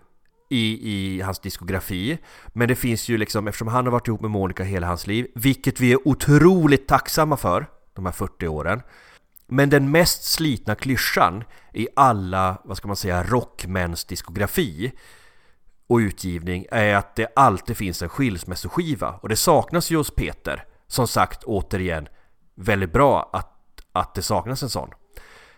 [0.51, 2.19] i, i hans diskografi.
[2.49, 5.27] Men det finns ju liksom, eftersom han har varit ihop med Monica hela hans liv,
[5.35, 8.83] vilket vi är otroligt tacksamma för, de här 40 åren.
[9.47, 14.93] Men den mest slitna klyschan i alla, vad ska man säga, rockmäns diskografi
[15.89, 20.65] och utgivning är att det alltid finns en skilsmässoskiva och det saknas ju hos Peter.
[20.87, 22.09] Som sagt, återigen,
[22.55, 24.91] väldigt bra att, att det saknas en sån.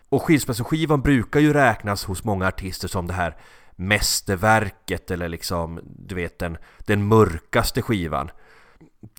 [0.09, 3.37] Och skilsmässoskivan brukar ju räknas hos många artister som det här
[3.77, 8.31] mästerverket eller liksom, du vet den, den mörkaste skivan.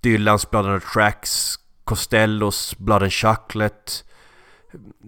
[0.02, 3.92] Dylans Blood and Tracks, Costellos Blood and Chocolate,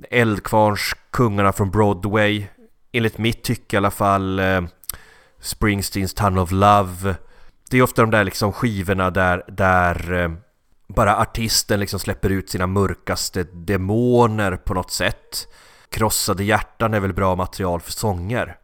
[0.10, 2.46] Eldkvarns Kungarna från Broadway,
[2.92, 4.62] enligt mitt tycke i alla fall eh,
[5.40, 7.16] Springsteens Tunnel of Love.
[7.70, 10.32] Det är ofta de där liksom skivorna där, där eh,
[10.88, 15.48] bara artisten liksom släpper ut sina mörkaste demoner på något sätt.
[15.92, 18.58] Krossade hjärtan är väl bra material för sånger.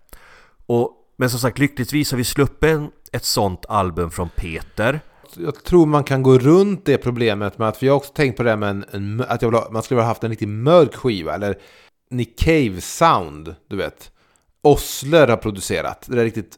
[0.65, 4.99] Och, men som sagt, lyckligtvis har vi sluppit en- ett sånt album från Peter.
[5.35, 8.37] Jag tror man kan gå runt det problemet med att, för jag har också tänkt
[8.37, 10.29] på det här med en, en, att jag vill ha, man skulle ha haft en
[10.29, 11.57] riktigt mörk skiva, eller
[12.09, 14.11] Nick Cave sound, du vet.
[14.61, 16.55] Osler har producerat, det där riktigt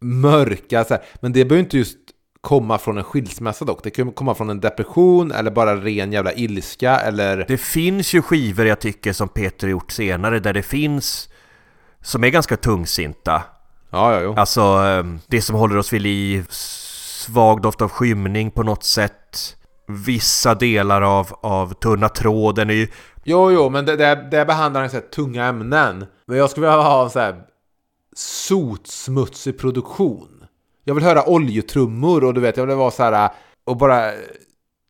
[0.00, 1.04] mörka, så här.
[1.20, 1.96] men det behöver inte just
[2.40, 3.82] komma från en skilsmässa dock.
[3.82, 7.44] Det kan komma från en depression, eller bara ren jävla ilska, eller...
[7.48, 11.28] Det finns ju skivor jag tycker som Peter gjort senare där det finns
[12.02, 13.42] som är ganska tungsinta.
[13.90, 14.34] Ja, ja, jo.
[14.36, 19.56] Alltså eh, det som håller oss vid liv, svag doft av skymning på något sätt.
[19.86, 22.88] Vissa delar av, av tunna tråden är ju...
[23.24, 26.06] Jo, jo, men det, det, det behandlar en så här tunga ämnen.
[26.26, 27.42] Men jag skulle vilja ha en så här
[28.16, 30.28] sotsmutsig produktion.
[30.84, 33.30] Jag vill höra oljetrummor och du vet, jag vill vara så här
[33.64, 34.12] och bara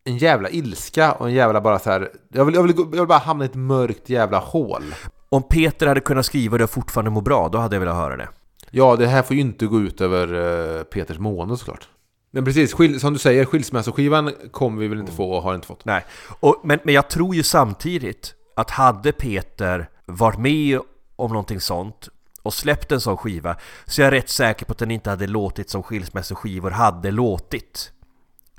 [0.05, 2.11] en jävla ilska och en jävla bara så här.
[2.33, 4.83] Jag vill, jag vill, jag vill bara hamna i ett mörkt jävla hål.
[5.29, 8.17] Om Peter hade kunnat skriva det och fortfarande må bra, då hade jag velat höra
[8.17, 8.29] det.
[8.71, 10.35] Ja, det här får ju inte gå ut över
[10.79, 11.89] eh, Peters måne såklart.
[12.31, 15.85] Men precis, som du säger, skilsmässoskivan kommer vi väl inte få och har inte fått.
[15.85, 16.05] Nej,
[16.41, 20.81] och, men, men jag tror ju samtidigt att hade Peter varit med
[21.17, 22.09] om någonting sånt
[22.43, 25.27] och släppt en sån skiva så är jag rätt säker på att den inte hade
[25.27, 27.93] låtit som skilsmässoskivor hade låtit.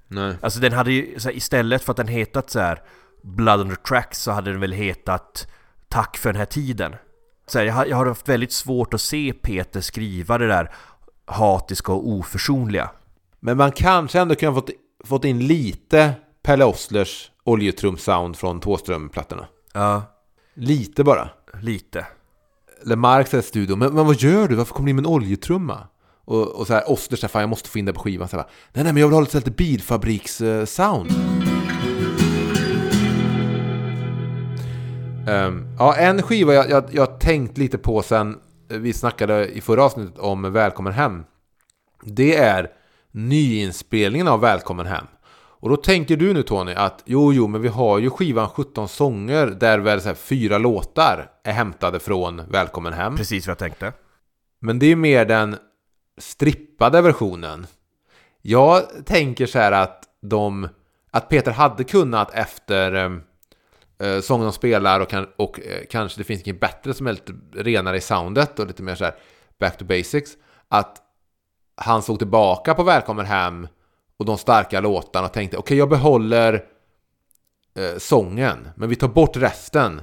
[0.07, 0.35] Nej.
[0.41, 2.81] Alltså den hade ju, så här, istället för att den hetat så här
[3.23, 5.47] Blood on the Tracks så hade den väl hetat
[5.87, 6.95] Tack för den här tiden.
[7.47, 10.71] Så här, jag, har, jag har haft väldigt svårt att se Peter skriva det där
[11.25, 12.89] hatiska och oförsonliga.
[13.39, 14.69] Men man kanske ändå kunde ha fått,
[15.05, 16.13] fått in lite
[16.43, 19.47] Pelle Oslers oljetrum-sound från Thåström-plattorna.
[19.73, 20.03] Ja,
[20.53, 21.29] Lite bara.
[21.61, 22.05] lite.
[22.83, 24.55] Lemark säger i studion, men, men vad gör du?
[24.55, 25.87] Varför kommer du in med en oljetrumma?
[26.25, 28.27] Och, och så här, Oster, säger fan jag måste få in det på skivan.
[28.27, 31.11] Så här, nej, nej, men jag vill ha lite, lite bilfabriks-sound.
[35.27, 39.83] Um, ja, en skiva jag, jag, jag tänkt lite på sen vi snackade i förra
[39.83, 41.23] avsnittet om Välkommen Hem.
[42.03, 42.67] Det är
[43.11, 45.05] nyinspelningen av Välkommen Hem.
[45.61, 48.87] Och då tänker du nu Tony att jo, jo, men vi har ju skivan 17
[48.87, 53.17] sånger där väl så här, fyra låtar är hämtade från Välkommen Hem.
[53.17, 53.93] Precis vad jag tänkte.
[54.59, 55.57] Men det är mer den
[56.17, 57.67] strippade versionen.
[58.41, 60.69] Jag tänker så här att de
[61.11, 62.93] att Peter hade kunnat efter
[63.99, 67.11] eh, sången de spelar och, kan, och eh, kanske det finns inget bättre som är
[67.11, 69.15] lite renare i soundet och lite mer så här
[69.59, 70.31] back to basics.
[70.67, 70.97] Att
[71.75, 73.67] han såg tillbaka på Välkommen Hem
[74.21, 76.53] och de starka låtarna och tänkte okej okay, jag behåller
[77.75, 80.01] eh, sången men vi tar bort resten.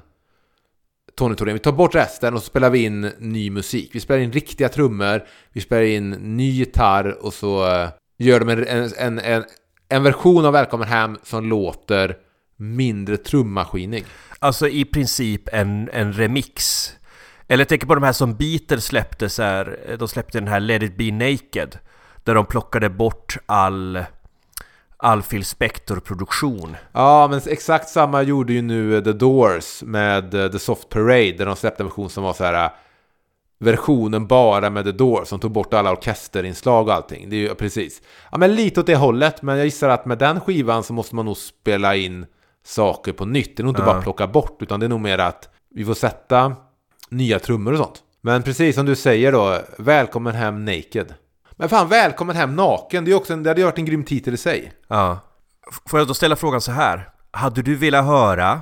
[1.17, 3.91] Tony Thorén, vi tar bort resten och så spelar vi in ny musik.
[3.93, 8.49] Vi spelar in riktiga trummor, vi spelar in ny gitarr och så eh, gör de
[8.49, 9.45] en, en, en,
[9.89, 12.17] en version av Välkommen Hem som låter
[12.57, 14.05] mindre trummaskinig.
[14.39, 16.93] Alltså i princip en, en remix.
[17.49, 20.49] Eller jag tänker på de här som Beatles släppte så här, eh, de släppte den
[20.49, 21.79] här Let It Be Naked.
[22.29, 24.05] Där de plockade bort all,
[24.97, 26.77] all Phil Spector-produktion.
[26.93, 31.33] Ja, men exakt samma gjorde ju nu The Doors med eh, The Soft Parade.
[31.33, 32.71] Där de släppte en version som var så här eh,
[33.59, 37.31] versionen bara med The Doors som tog bort alla orkesterinslag och allting.
[37.31, 38.03] Det är ju precis.
[38.31, 39.43] Ja, men lite åt det hållet.
[39.43, 42.27] Men jag gissar att med den skivan så måste man nog spela in
[42.64, 43.57] saker på nytt.
[43.57, 43.87] Det är nog inte ja.
[43.87, 46.57] bara plocka bort, utan det är nog mer att vi får sätta
[47.09, 48.03] nya trummor och sånt.
[48.21, 51.14] Men precis som du säger då, välkommen hem naked.
[51.61, 54.05] Men fan, välkommen hem naken, det, är också en, det hade ju varit en grym
[54.05, 54.73] titel i sig.
[54.88, 55.21] Ja.
[55.87, 57.11] Får jag då ställa frågan så här?
[57.31, 58.61] Hade du velat höra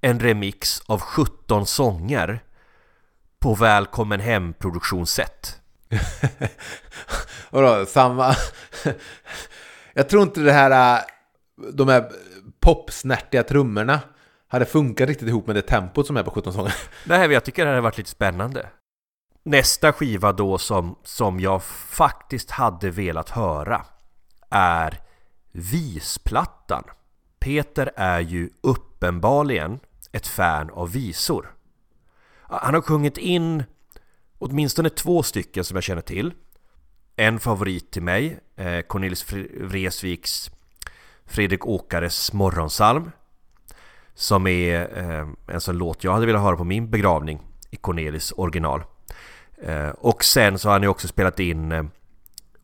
[0.00, 2.42] en remix av 17 sånger
[3.40, 5.60] på Välkommen hem-produktionssätt?
[7.50, 8.34] Vadå, samma...
[9.94, 10.96] jag tror inte det här...
[10.96, 11.02] Äh,
[11.72, 12.10] de här
[12.60, 14.00] popsnärtiga trummorna
[14.48, 16.74] hade funkat riktigt ihop med det tempot som är på 17 sånger.
[17.04, 18.66] Nej, jag tycker det hade varit lite spännande.
[19.44, 23.84] Nästa skiva då som, som jag faktiskt hade velat höra
[24.50, 25.00] är
[25.52, 26.84] Visplattan.
[27.38, 29.80] Peter är ju uppenbarligen
[30.12, 31.54] ett fan av visor.
[32.40, 33.64] Han har sjungit in
[34.38, 36.34] åtminstone två stycken som jag känner till.
[37.16, 40.50] En favorit till mig, eh, Cornelis Vreeswijks
[41.26, 43.10] Fredrik Åkares morgonsalm
[44.14, 48.32] som är eh, en sån låt jag hade velat höra på min begravning i Cornelis
[48.36, 48.82] original.
[49.62, 51.84] Eh, och sen så har han ju också spelat in eh,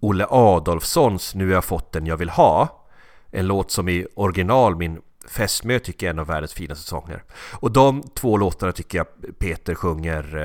[0.00, 2.84] Olle Adolfssons Nu har jag fått den jag vill ha.
[3.30, 7.24] En låt som i original min fästmö tycker är en av världens finaste sånger.
[7.52, 9.06] Och de två låtarna tycker jag
[9.38, 10.36] Peter sjunger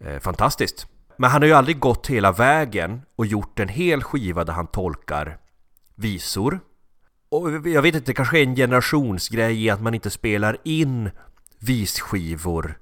[0.00, 0.86] eh, eh, fantastiskt.
[1.16, 4.66] Men han har ju aldrig gått hela vägen och gjort en hel skiva där han
[4.66, 5.38] tolkar
[5.94, 6.60] visor
[7.30, 11.10] och jag vet inte, det kanske är en generationsgrej i att man inte spelar in
[11.58, 12.78] visskivor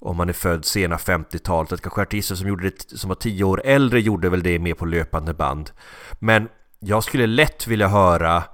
[0.00, 1.72] om man är född sena 50-talet.
[1.72, 4.74] Att kanske artister som, gjorde det, som var 10 år äldre gjorde väl det mer
[4.74, 5.70] på löpande band.
[6.18, 8.44] Men jag skulle lätt vilja höra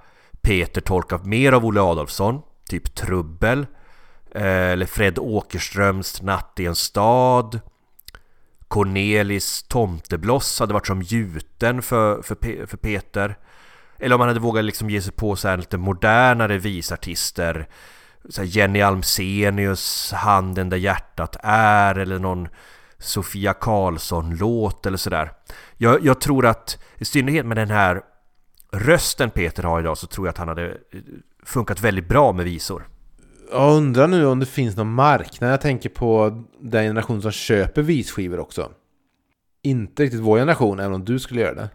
[0.41, 3.65] Peter tolka mer av Olle Adolfsson, typ Trubbel,
[4.31, 7.59] eh, eller Fred Åkerströms Natt i en stad.
[8.67, 13.37] Cornelis Tomtebloss hade varit som gjuten för, för, för Peter.
[13.99, 17.67] Eller om han hade vågat liksom ge sig på så här lite modernare visartister
[18.29, 22.47] så Jenny Almsenius Handen där hjärtat är eller någon
[22.99, 25.31] Sofia Karlsson-låt eller sådär.
[25.77, 28.01] Jag, jag tror att, i synnerhet med den här
[28.71, 30.77] rösten Peter har idag, så tror jag att han hade
[31.43, 32.87] funkat väldigt bra med visor.
[33.51, 35.51] Jag undrar nu om det finns någon marknad.
[35.51, 38.71] Jag tänker på den generation som köper visskivor också.
[39.61, 41.69] Inte riktigt vår generation, även om du skulle göra det.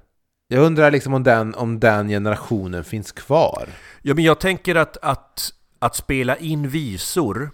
[0.49, 3.69] Jag undrar liksom om den, om den generationen finns kvar.
[4.03, 7.51] Ja, men jag tänker att, att, att spela in visor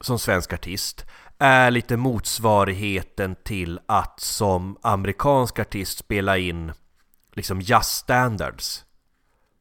[0.00, 1.06] som svensk artist
[1.38, 6.72] är lite motsvarigheten till att som amerikansk artist spela in
[7.32, 8.84] liksom jazz standards.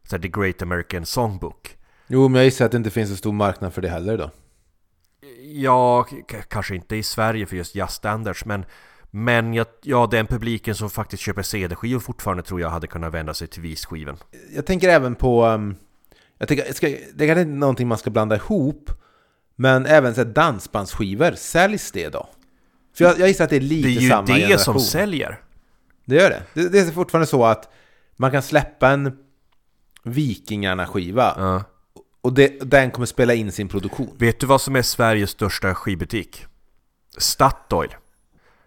[0.09, 1.77] Så The Great American Songbook.
[2.07, 4.31] Jo, men jag gissar att det inte finns så stor marknad för det heller då.
[5.41, 6.07] Ja,
[6.49, 8.65] kanske inte i Sverige för just jazz standards, men
[9.11, 13.33] men jag, ja, den publiken som faktiskt köper CD-skivor fortfarande tror jag hade kunnat vända
[13.33, 14.17] sig till visskivan.
[14.55, 15.45] Jag tänker även på...
[15.45, 15.75] Um,
[16.37, 18.91] jag tänker, ska, det är inte någonting man ska blanda ihop.
[19.55, 22.29] Men även så här, dansbandsskivor, säljs det då?
[22.97, 24.25] För jag, jag gissar att det är lite samma generation.
[24.25, 25.39] Det är ju det som säljer.
[26.05, 26.43] Det gör det.
[26.53, 26.69] det.
[26.69, 26.79] det.
[26.79, 27.69] är fortfarande så att
[28.15, 29.17] man kan släppa en
[30.03, 31.33] Vikingarna-skiva.
[31.37, 31.63] Ja.
[32.21, 34.15] Och det, den kommer spela in sin produktion.
[34.17, 36.45] Vet du vad som är Sveriges största skivbutik?
[37.17, 37.95] Statoil.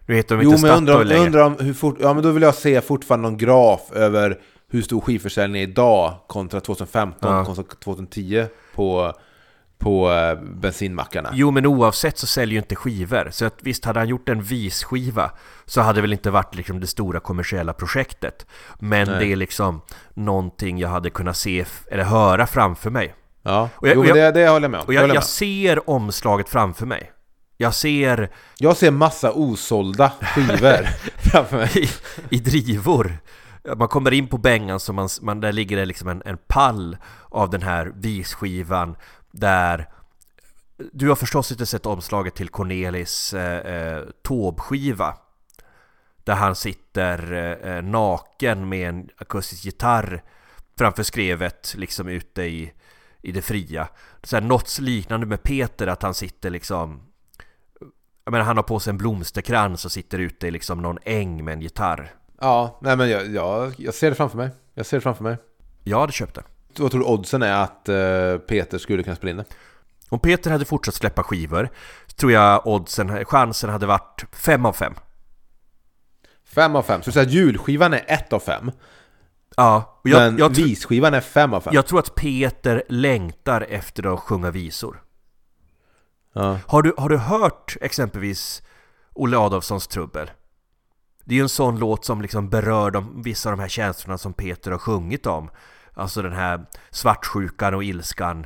[0.07, 1.25] Nu heter de Jo, inte men jag undrar, Statoil om- jag längre.
[1.25, 1.97] undrar om hur fort...
[2.01, 6.13] Ja, men då vill jag se fortfarande någon graf över hur stor skivförsäljningen är idag
[6.27, 7.45] kontra 2015 Ja.
[7.45, 9.13] kontra 2010 på,
[9.77, 11.29] på eh, bensinmackarna.
[11.33, 13.29] Jo men oavsett så säljer ju inte skivor.
[13.31, 15.31] Så att visst hade han gjort en visskiva
[15.65, 18.45] så hade det väl inte varit liksom det stora kommersiella projektet.
[18.79, 19.19] Men Nej.
[19.25, 19.81] det är liksom
[20.13, 23.15] någonting jag hade kunnat se eller höra framför mig.
[23.43, 24.85] Ja, Och jag- jo, och jag- det, det håller jag med om.
[24.85, 25.23] Och jag, jag med.
[25.23, 27.11] ser omslaget framför mig.
[27.57, 30.87] Jag ser jag ser massa osålda skivor
[31.31, 31.69] framför mig.
[31.75, 31.89] i,
[32.35, 33.17] i drivor.
[33.77, 36.97] Man kommer in på bängan så man, man, där ligger det liksom en, en pall
[37.29, 38.95] av den här visskivan
[39.31, 39.89] där
[40.91, 45.13] du har förstås inte sett omslaget till Cornelis eh, eh, Taube-skiva
[46.23, 50.23] där han sitter eh, eh, naken med en akustisk gitarr
[50.77, 52.73] framför skrevet liksom ute i,
[53.21, 53.87] i det fria.
[54.23, 57.01] Så här, något liknande med Peter att han sitter liksom
[58.23, 61.45] jag menar han har på sig en blomsterkrans och sitter ute i liksom någon äng
[61.45, 62.11] med en gitarr.
[62.41, 64.49] Ja, nej men jag, jag, jag ser det framför mig.
[64.73, 65.37] Jag ser det framför mig.
[65.83, 66.43] Jag hade köpt den.
[66.77, 69.45] Vad tror du oddsen är att eh, Peter skulle kunna spela in det?
[70.09, 71.69] Om Peter hade fortsatt släppa skivor
[72.19, 74.93] tror jag oddsen, chansen hade varit 5 av 5.
[76.43, 77.01] Fem av fem.
[77.01, 78.71] Så du säger att julskivan är ett av fem.
[79.57, 81.73] Ja, och jag, men jag, visskivan är fem av fem.
[81.73, 85.01] jag tror att Peter längtar efter att sjunga visor.
[86.33, 86.59] Ja.
[86.67, 88.61] Har du, har du hört exempelvis
[89.13, 90.31] Olle Adolfssons Trubbel?
[91.29, 94.17] Det är ju en sån låt som liksom berör de, vissa av de här känslorna
[94.17, 95.49] som Peter har sjungit om.
[95.93, 98.45] Alltså den här svartsjukan och ilskan.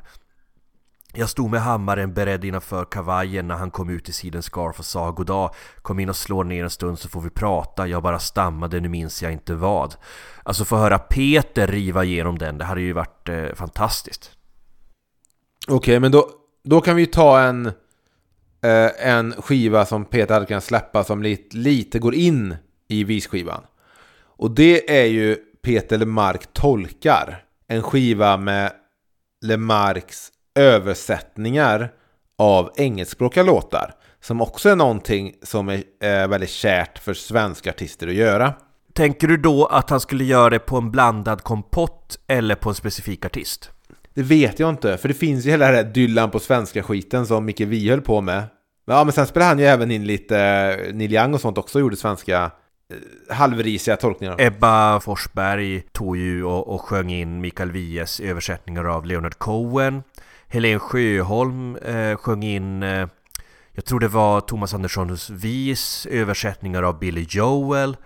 [1.13, 4.86] Jag stod med hammaren beredd innanför kavajen när han kom ut i sidens scarf och
[4.86, 5.54] sa goddag.
[5.82, 7.88] Kom in och slå ner en stund så får vi prata.
[7.88, 9.96] Jag bara stammade, nu minns jag inte vad.
[10.43, 14.32] Alltså få höra Peter riva igenom den, det hade ju varit eh, fantastiskt.
[15.67, 16.30] Okej, men då,
[16.63, 17.65] då kan vi ta en,
[18.62, 22.58] eh, en skiva som Peter hade kunnat släppa som lite, lite går in
[22.94, 23.64] i visskivan.
[24.38, 27.44] Och det är ju Peter Lemark tolkar.
[27.68, 28.72] En skiva med
[29.42, 31.92] Lemarks översättningar
[32.38, 33.96] av engelskspråkiga låtar.
[34.22, 38.54] Som också är någonting som är eh, väldigt kärt för svenska artister att göra.
[38.94, 42.76] Tänker du då att han skulle göra det på en blandad kompott eller på en
[42.76, 43.70] specifik artist?
[44.14, 47.26] Det vet jag inte, för det finns ju hela det här Dylan på svenska skiten
[47.26, 48.44] som Micke Wiehe höll på med.
[48.86, 51.80] Ja, men sen spelade han ju även in lite eh, Neil Young och sånt också
[51.80, 52.52] gjorde svenska
[53.30, 54.36] halvrisiga tolkningar.
[54.39, 60.04] Ebba Forsberg tog ju och, och sjöng in Mikael Wiehes översättningar av Leonard Cohen.
[60.48, 63.08] Helen Sjöholm eh, sjöng in, eh,
[63.72, 67.98] jag tror det var Thomas Anderssons vis översättningar av Billy Joel.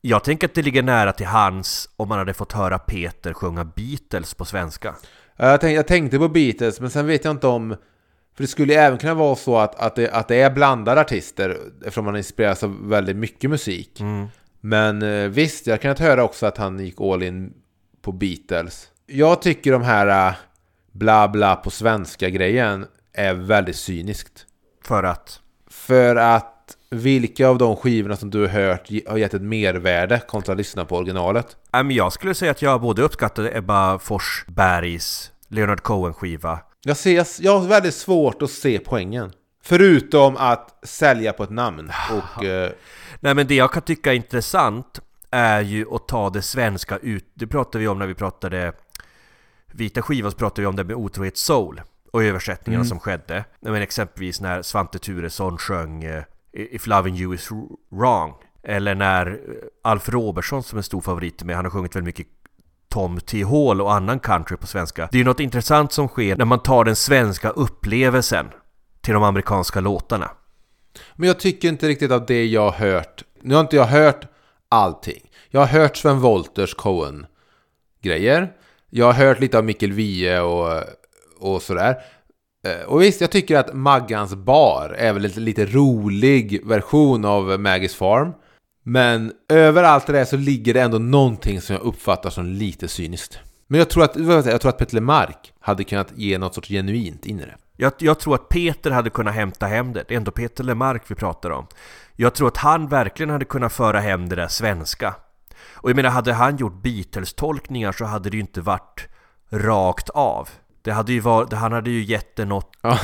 [0.00, 3.64] Jag tänker att det ligger nära till hans om man hade fått höra Peter sjunga
[3.64, 4.94] Beatles på svenska.
[5.36, 7.76] Ja, Jag, tänkte, jag tänkte på Beatles, men sen vet jag inte om...
[8.36, 11.00] För det skulle ju även kunna vara så att, att, det, att det är blandade
[11.00, 14.00] artister eftersom man inspireras av väldigt mycket musik.
[14.60, 17.52] Men eh, visst, jag kan höra också att han gick all in
[18.02, 18.88] på Beatles.
[19.06, 20.34] Jag tycker de här eh,
[20.92, 24.46] bla bla på svenska grejen är väldigt cyniskt.
[24.84, 29.42] För att För att vilka av de skivorna som du har hört har gett ett
[29.42, 31.56] mervärde kontra att lyssna på originalet?
[31.90, 37.68] Jag skulle säga att jag både uppskattade Ebba Forsbergs Leonard Cohen-skiva Jag, ser, jag har
[37.68, 39.32] väldigt svårt att se poängen.
[39.62, 41.92] Förutom att sälja på ett namn.
[42.10, 42.72] Och, eh,
[43.20, 47.24] Nej men det jag kan tycka är intressant är ju att ta det svenska ut...
[47.34, 48.72] Det pratade vi om när vi pratade
[49.72, 53.44] Vita skivan så pratade vi om det med Otrohet Soul och översättningarna som skedde.
[53.60, 57.48] Nej, Men exempelvis när Svante Thuresson sjöng eh, If loving you is
[57.90, 58.34] wrong.
[58.62, 59.36] Eller när eh,
[59.82, 62.35] Alf Robertson som är en stor favorit med, han har sjungit väldigt mycket
[62.96, 63.44] Tom T.
[63.44, 65.08] Hall och annan country på svenska.
[65.12, 68.46] Det är ju något intressant som sker när man tar den svenska upplevelsen
[69.00, 70.30] till de amerikanska låtarna.
[71.16, 73.24] men jag tycker inte riktigt att det jag har hört.
[73.42, 74.26] Nu har inte jag hört
[74.68, 75.30] allting.
[75.50, 78.52] Jag har hört Sven Wolters Cohen-grejer.
[78.90, 80.82] Jag har hört lite av Mikkel Wiehe och,
[81.38, 81.96] och sådär.
[82.66, 87.50] Eh, och visst, jag tycker att Maggans bar är väl lite, lite rolig version av
[87.50, 88.32] Maggie's Farm.
[88.88, 92.88] Men över allt det där så ligger det ändå någonting som jag uppfattar som lite
[92.88, 93.38] cyniskt.
[93.66, 94.16] Men jag tror att,
[94.46, 97.56] jag, tror att Petter Lemark hade kunnat ge något sorts genuint in i det.
[97.76, 100.04] Jag, jag tror att Peter hade kunnat hämta hem det.
[100.08, 101.66] Det är ändå Peter Lemark vi pratar om.
[102.16, 105.14] Jag tror att han verkligen hade kunnat föra hem det där svenska.
[105.72, 109.08] Och jag menar, hade han gjort Beatles-tolkningar så hade det ju inte varit
[109.50, 110.48] rakt av.
[110.82, 112.98] Det hade ju varit, han hade ju gett det något, Ja,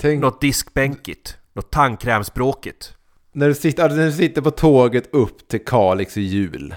[0.00, 1.36] tänk, något diskbänkigt.
[1.52, 2.93] Något tandkrämsbråkigt.
[3.34, 6.74] När, du sitter, när du sitter på tåget upp till Kalix i jul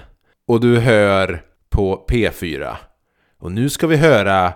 [0.48, 2.76] och du hör på P4
[3.40, 4.52] och nu ska vi höra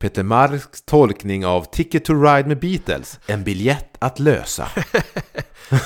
[0.00, 3.20] Peter Marks tolkning av Ticket to Ride med Beatles.
[3.26, 4.68] En biljett att lösa.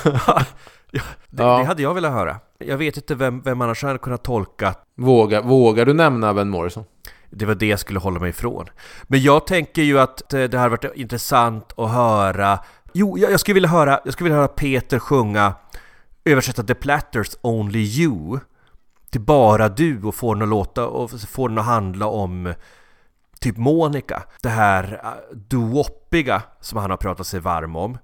[0.04, 0.42] Ja,
[0.90, 1.00] det,
[1.42, 1.58] Ja.
[1.58, 2.36] det hade jag velat höra.
[2.58, 6.84] Jag vet inte vem, vem annars hade kunnat tolka Vågar, vågar du nämna Van Morrison?
[7.30, 8.66] Det var det jag skulle hålla mig ifrån.
[9.02, 12.58] Men jag tänker ju att eh, det hade varit intressant att höra...
[12.92, 15.54] Jo, jag jag skulle vilja höra, jag skulle vilja höra Peter sjunga
[16.24, 18.40] översätta The Platters Only You
[19.10, 22.54] till bara du och få den att låta och få den att handla om
[23.40, 24.22] typ Monica.
[24.42, 27.98] Det här eh, doo-woppiga som han har pratat sig varm om.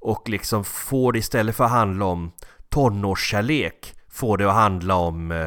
[0.00, 2.32] Och liksom få det istället för att handla om
[2.68, 5.46] tonårskärlek, få det att handla om eh,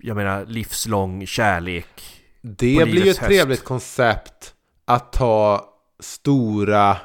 [0.00, 3.28] jag menar livslång kärlek Det blir ju ett höst.
[3.28, 4.54] trevligt koncept
[4.84, 5.64] att ta
[6.00, 6.96] stora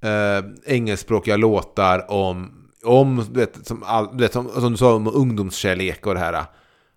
[0.00, 2.52] eh, engelskspråkiga låtar om,
[2.84, 6.20] om du vet, som, all, du vet, som, som du sa, om ungdomskärlek och det
[6.20, 6.44] här.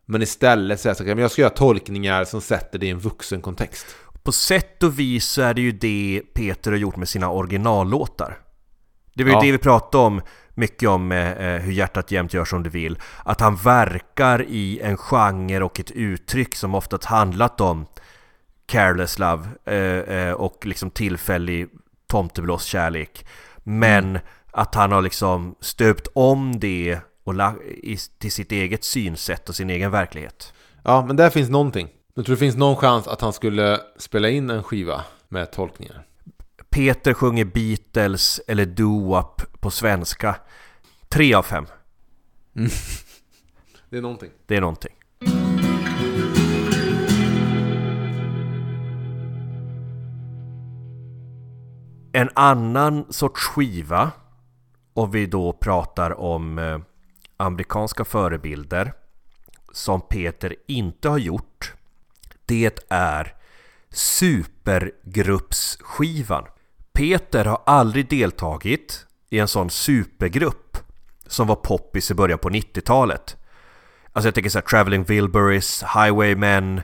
[0.05, 3.85] Men istället här, men jag ska göra tolkningar som sätter det i en vuxen kontext.
[4.23, 8.37] På sätt och vis så är det ju det Peter har gjort med sina originallåtar.
[9.15, 9.41] Det var ju Ja.
[9.41, 10.21] det vi pratade om
[10.53, 12.99] mycket om eh, eh, hur hjärtat jämt gör som det vill.
[13.23, 17.85] Att han verkar i en genre och ett uttryck som ofta handlat om
[18.65, 21.67] careless love eh, eh, och liksom tillfällig
[22.13, 23.25] tomteblåskärlek.
[23.63, 24.19] Men
[24.51, 27.33] att han har liksom stöpt om det och
[27.83, 30.53] i, till sitt eget synsätt och sin egen verklighet.
[30.83, 31.89] Ja, men där finns någonting.
[32.13, 36.05] Jag tror det finns någon chans att han skulle spela in en skiva med tolkningar.
[36.69, 40.35] Peter sjunger Beatles eller doo-wop på svenska.
[41.09, 41.65] Tre av fem.
[43.89, 44.31] Det är någonting.
[44.45, 44.93] Det är någonting.
[52.15, 54.11] En annan sorts skiva,
[54.93, 56.79] om vi då pratar om eh,
[57.37, 58.93] amerikanska förebilder,
[59.71, 61.73] som Peter inte har gjort,
[62.45, 63.35] det är
[63.89, 66.45] supergruppsskivan.
[66.93, 70.77] Peter har aldrig deltagit i en sån supergrupp
[71.27, 73.37] som var poppis i början på 90-talet.
[74.11, 76.81] Alltså jag tänker såhär Traveling Wilburys, Highwaymen,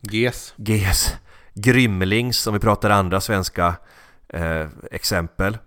[0.00, 0.54] GES.
[0.56, 1.14] GS,
[1.54, 3.74] Grymlings om vi pratar andra svenska
[4.28, 5.58] eh, exempel.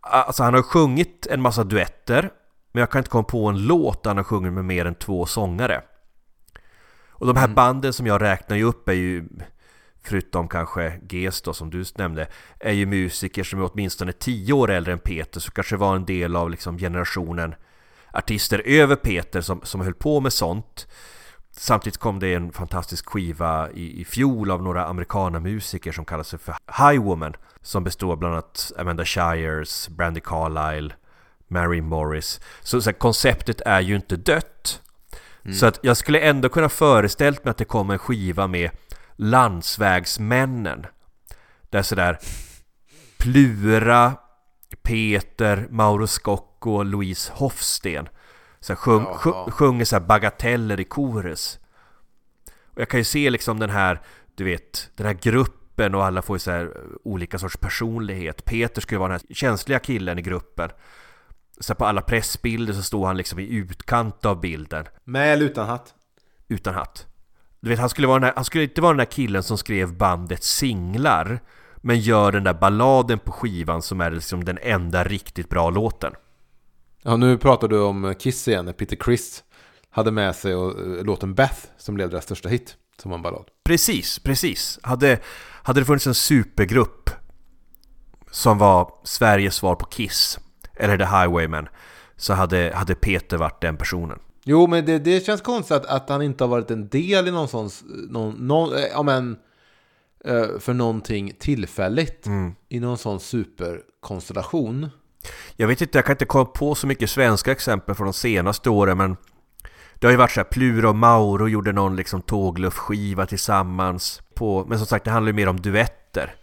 [0.00, 2.30] Alltså han har sjungit en massa duetter
[2.72, 4.94] men jag kan inte komma på en låt där han har sjungit med mer än
[4.94, 5.82] två sångare.
[7.08, 9.28] Och de här banden som jag räknar ju upp är ju
[10.02, 12.26] Förutom kanske GES då som du nämnde
[12.60, 16.04] Är ju musiker som är åtminstone tio år äldre än Peter Så kanske var en
[16.04, 17.54] del av liksom generationen
[18.12, 20.86] Artister över Peter som, som höll på med sånt
[21.52, 26.38] Samtidigt kom det en fantastisk skiva i, i fjol av några amerikanamusiker som kallar sig
[26.38, 30.94] för High Woman Som består bland annat Amanda Shires, Brandy Carlile,
[31.48, 32.40] Mary Morris.
[32.60, 34.80] Så, så här, konceptet är ju inte dött.
[35.52, 38.70] Så att jag skulle ändå kunna föreställt mig att det kommer en skiva med
[39.16, 40.86] Landsvägsmännen.
[41.70, 42.18] Där sådär
[43.18, 44.16] Plura,
[44.82, 48.08] Peter, Mauro Scocco och Louise Hofsten
[48.60, 49.14] så här, sjung, Jaha.
[49.14, 51.58] sjung, sjunger så här bagateller i korus
[52.66, 54.00] Och jag kan ju se liksom den här,
[54.34, 56.70] du vet, den här gruppen och alla får ju så här
[57.04, 60.70] olika sorts personlighet Peter skulle vara den här känsliga killen i gruppen
[61.60, 65.68] så på alla pressbilder så står han liksom i utkant av bilden Med eller utan
[65.68, 65.94] hatt?
[66.48, 67.06] utan hatt.
[67.60, 69.58] Du vet, han skulle, vara den här, han skulle inte vara den där killen som
[69.58, 71.40] skrev bandet singlar
[71.76, 76.12] men gör den där balladen på skivan som är liksom den enda riktigt bra låten.
[77.02, 79.44] Ja, nu pratar du om Kiss igen, när Peter Criss
[79.90, 83.44] hade med sig och, eh, låten Beth som blev deras största hit, som en ballad.
[83.64, 84.78] Precis, precis.
[84.82, 85.18] Hade,
[85.62, 87.10] hade det funnits en supergrupp
[88.30, 90.38] som var Sveriges svar på Kiss
[90.76, 91.68] eller The Highwaymen
[92.16, 94.18] så hade, hade Peter varit den personen.
[94.44, 97.30] Jo, men det, det känns konstigt att, att han inte har varit en del i
[97.30, 97.70] någon sån,
[98.08, 99.36] någon, någon, eh, ja men,
[100.24, 102.26] eh, för någonting tillfälligt
[102.68, 104.88] i någon sån superkonstellation.
[105.56, 108.70] Jag vet inte, jag kan inte komma på så mycket svenska exempel från de senaste
[108.70, 109.16] åren men
[109.94, 114.64] Det har ju varit så här, Plura och Mauro gjorde någon liksom tågluffskiva tillsammans på,
[114.68, 116.34] Men som sagt, det handlar ju mer om duetter.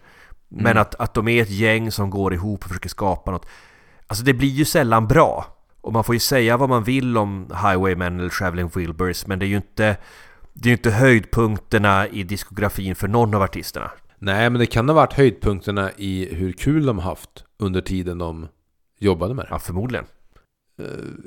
[0.50, 3.46] Men att, att de är ett gäng som går ihop och försöker skapa något
[4.08, 5.46] Alltså det blir ju sällan bra.
[5.82, 9.46] Och man får ju säga vad man vill om Highwaymen eller Traveling Wilburys Men det
[9.46, 9.98] är ju inte
[10.54, 13.92] Det är inte höjdpunkterna i diskografin för någon av artisterna.
[14.20, 18.48] Nej, men det kan ha varit höjdpunkterna i hur kul de haft under tiden de
[19.00, 19.50] jobbade med det.
[19.52, 20.06] Ja, förmodligen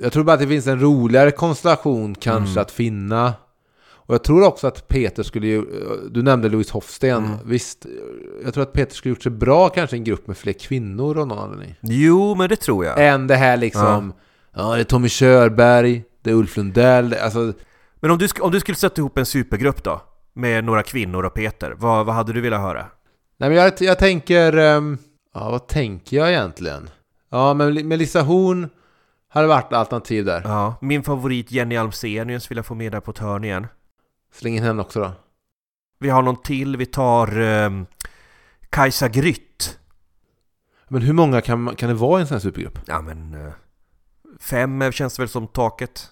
[0.02, 3.34] Jag tror bara att det finns en roligare konstellation kanske att finna.
[4.10, 5.64] Och jag tror också att Peter skulle ju,
[6.10, 7.86] du nämnde Louise Hofsten, visst,
[8.44, 11.18] jag tror att Peter skulle gjort sig bra kanske i en grupp med fler kvinnor
[11.18, 11.74] av någon anledning.
[11.80, 14.12] Jo, men det tror jag Än det här liksom,
[14.54, 17.52] ja, det är Tommy Körberg, det är Ulf Lundell, alltså
[18.00, 20.02] Men om du, om du skulle sätta ihop en supergrupp då?
[20.32, 22.86] Med några kvinnor och Peter, vad, vad hade du velat höra?
[23.38, 24.98] Nej men jag, jag tänker, ehm,
[25.34, 26.90] ja vad tänker jag egentligen?
[27.30, 28.68] Ja men Li- Melissa Horn
[29.32, 30.42] Hade varit alternativ där.
[30.44, 33.66] Ja, min favorit Jenny Almsenius vill jag få med där på ett hörn igen.
[34.32, 35.12] Släng in henne också då.
[35.98, 37.86] Vi har någon till, vi tar um,
[38.70, 39.78] Kajsa Grytt.
[40.88, 42.78] Men hur många kan, kan det vara i en sån här supergrupp?
[42.86, 43.34] Ja men...
[43.34, 43.52] Uh,
[44.40, 46.10] fem känns väl som taket.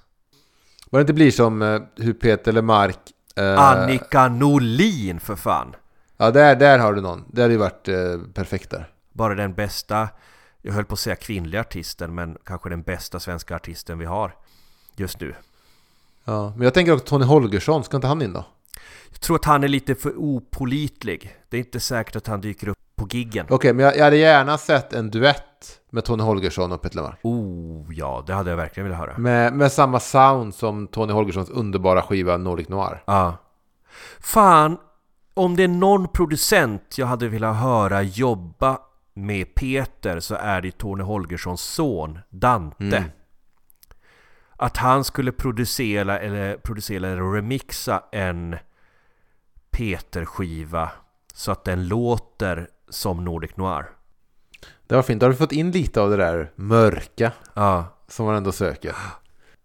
[0.91, 2.99] Vad det inte blir som uh, hur Peter Lemark...
[3.41, 5.77] Uh, Annika Norlin för fan!
[6.17, 7.25] Ja, där, där har du någon.
[7.29, 8.91] Det hade ju varit uh, perfekt där.
[9.13, 10.09] Bara den bästa,
[10.63, 14.37] jag höll på att säga kvinnliga artisten, men kanske den bästa svenska artisten vi har
[14.97, 15.35] just nu.
[16.25, 18.45] Ja, men jag tänker också Tony Holgersson, ska inte han in då?
[19.11, 21.37] Jag tror att han är lite för opolitlig.
[21.49, 23.47] Det är inte säkert att han dyker upp på giggen.
[23.47, 26.97] Okej, okay, men jag, jag, hade gärna sett en duett med Tony Holgersson och Peter
[26.97, 27.19] Lemark.
[27.23, 29.19] Oh, ja, det hade jag verkligen velat höra.
[29.19, 33.03] Med, med samma sound som Tony Holgerssons underbara skiva Nordic Noir.
[33.07, 33.37] Ja.
[34.21, 34.79] Fan,
[35.35, 38.79] om det är någon producent jag hade velat höra jobba
[39.27, 42.97] med Peter så är det Tony Holgerssons son, Dante.
[42.97, 43.11] Mm.
[44.57, 48.57] Att han skulle producera eller, producera eller remixa en
[49.71, 50.91] Peter-skiva
[51.35, 53.85] så att den låter som Nordic Noir.
[54.87, 55.21] Det var fint.
[55.21, 57.85] Då har du fått in lite av det där mörka ja.
[58.09, 58.97] som man ändå söker.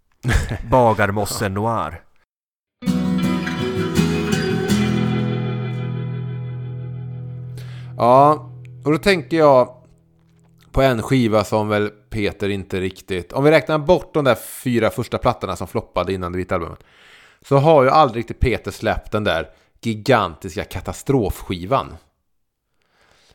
[0.71, 2.03] Bagarmossen Noir.
[7.97, 8.52] Ja,
[8.86, 9.84] och då tänker jag
[10.71, 13.34] på en skiva som väl Peter inte riktigt...
[13.34, 16.84] Om vi räknar bort de där fyra första plattorna som floppade innan det vita albumet.
[17.41, 19.49] Så har ju aldrig riktigt Peter släppt den där
[19.81, 21.95] gigantiska katastrofskivan.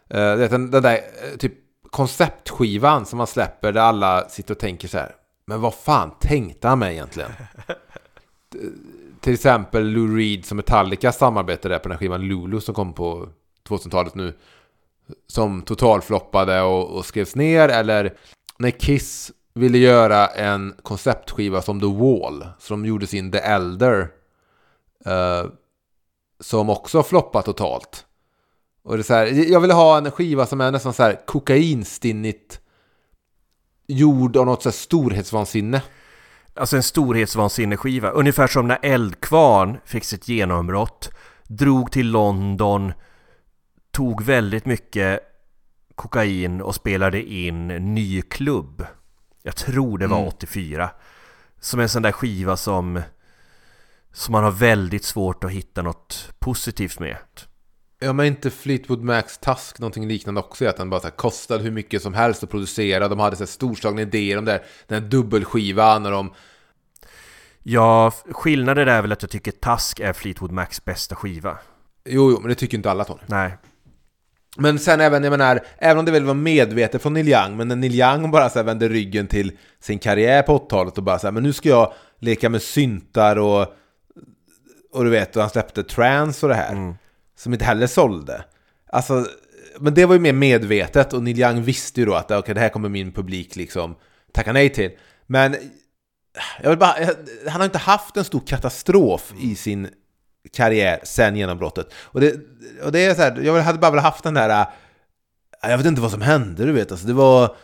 [0.09, 1.53] Eh, den, den där eh, typ
[1.91, 5.15] konceptskivan som man släpper där alla sitter och tänker så här.
[5.47, 7.31] Men vad fan tänkte han med egentligen?
[8.55, 8.61] Eh,
[9.21, 13.29] till exempel Lou Reed som Metallica samarbetade på den här skivan Lulu som kom på
[13.69, 14.35] 2000-talet nu.
[15.27, 17.69] Som totalfloppade och, och skrevs ner.
[17.69, 18.17] Eller
[18.59, 22.47] när Kiss ville göra en konceptskiva som The Wall.
[22.59, 24.11] Så de gjorde sin The Elder.
[25.05, 25.45] eh,
[26.41, 28.05] som också floppade totalt.
[28.83, 31.27] Och det är så här, jag ville ha en skiva som är nästan så här
[31.27, 32.61] kokainstinnigt
[33.87, 35.83] gjord av något så här storhetsvansinne.
[36.55, 38.11] Alltså en storhetsvansinneskiva.
[38.11, 41.11] Ungefär som när Eldkvarn fick sitt genombrott,
[41.49, 42.93] drog till London,
[43.99, 45.21] tog väldigt mycket
[45.95, 48.87] kokain och spelade in Ny klubb.
[49.43, 50.29] Jag tror det var mm.
[50.29, 50.91] 84.
[51.61, 53.03] Som en sån där skiva som,
[54.13, 57.17] som man har väldigt svårt att hitta något positivt med.
[58.01, 61.63] Ja men inte Fleetwood Macs Task någonting liknande också att den bara så här, kostade
[61.63, 63.09] hur mycket som helst att producera.
[63.09, 66.33] De hade så här storslagna idéer om det, den här dubbelskivan och de...
[67.63, 71.59] Ja, skillnaden är väl att jag tycker Task är Fleetwood Macs bästa skiva.
[72.05, 73.23] Jo, jo, men det tycker inte alla Tony.
[73.27, 73.57] Nej.
[74.59, 77.69] Men sen även, jag menar, även om det väl var medvetet från Neil Young, men
[77.69, 81.19] när Neil Young bara så här vände ryggen till sin karriär på 80-talet och bara
[81.19, 83.67] så här, men nu ska jag leka med syntar och,
[84.93, 86.73] och du vet, och han släppte trance och det här.
[86.73, 86.95] Mm
[87.39, 88.45] som inte heller sålde.
[88.93, 89.27] Alltså,
[89.79, 92.61] men det var ju mer medvetet och Neil Young visste ju då att okay, det
[92.61, 93.95] här kommer min publik liksom
[94.33, 94.91] tacka nej till.
[95.27, 95.57] Men
[96.63, 96.95] jag vill bara,
[97.49, 99.89] han har inte haft en stor katastrof i sin
[100.53, 101.93] karriär sen genombrottet.
[101.95, 102.41] Och det,
[102.85, 104.61] och det är så här, jag hade bara velat haft den där,
[105.63, 106.91] äh, jag vet inte vad som hände, du vet.
[106.91, 107.57] Alltså, det var,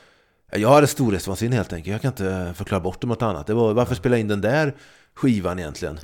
[0.53, 1.93] jag hade storhetsvansinne helt enkelt.
[1.93, 3.47] Jag kan inte förklara bort det med något annat.
[3.47, 4.75] Det var, varför spela in den där
[5.15, 5.99] skivan egentligen?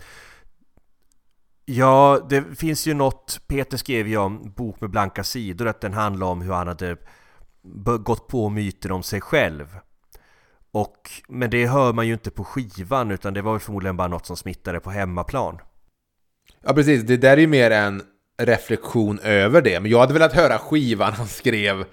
[1.64, 5.92] Ja, det finns ju något, Peter skrev ju om Bok med blanka sidor, att den
[5.92, 6.96] handlar om hur han hade
[8.00, 9.78] gått på myten om sig själv.
[10.72, 14.08] Och, men det hör man ju inte på skivan, utan det var ju förmodligen bara
[14.08, 15.58] något som smittade på hemmaplan.
[16.64, 17.02] Ja, precis.
[17.02, 18.02] Det där är ju mer en
[18.42, 19.80] reflektion över det.
[19.80, 21.84] Men jag hade velat höra skivan han skrev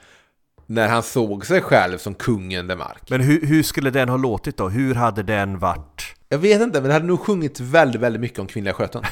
[0.66, 3.10] när han såg sig själv som kungen Demark.
[3.10, 4.70] Men hur, hur skulle den ha låtit då?
[4.70, 6.16] Hur hade den varit?
[6.30, 9.04] Jag vet inte, men det hade nog sjungit väldigt, väldigt mycket om kvinnliga sköten.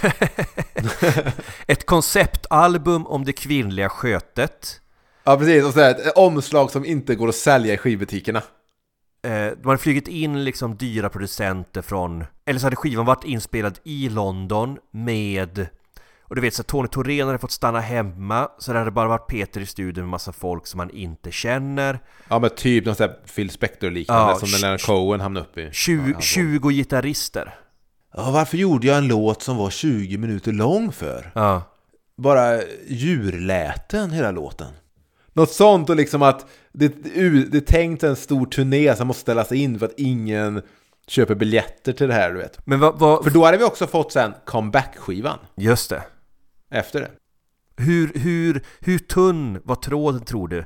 [1.68, 4.82] ett konceptalbum om det kvinnliga skötet.
[5.24, 5.64] Ja, precis.
[5.64, 8.41] Och så ett omslag som inte går att sälja i skivbutikerna.
[9.26, 12.23] Eh, de hade flugit in liksom dyra producenter från...
[12.45, 15.67] Eller så hade skivan varit inspelad i London med
[16.28, 19.28] och du vet så Tony Thorén hade fått stanna hemma Så det hade bara varit
[19.28, 21.99] Peter i studion med massa folk som han inte känner.
[22.30, 25.45] Ja men typ någon sån här Phil Spector liknande ja, som den där Cohen hamnade
[25.45, 25.69] upp i.
[25.71, 27.55] 20, ja, 20 gitarrister.
[28.13, 31.32] Ja varför gjorde jag en låt som var 20 minuter lång för?
[31.36, 31.61] Ja.
[32.17, 34.73] Bara djurläten hela låten
[35.36, 36.88] Något sånt och liksom att det,
[37.51, 40.61] det är tänkt en stor turné som måste ställas in för att ingen
[41.07, 43.23] köper biljetter till det här du vet Men vad, vad...
[43.23, 46.03] För då hade vi också fått sen comeback-skivan Just det
[46.71, 47.11] efter det.
[47.77, 50.65] Hur, hur, hur tunn var tråden tror du?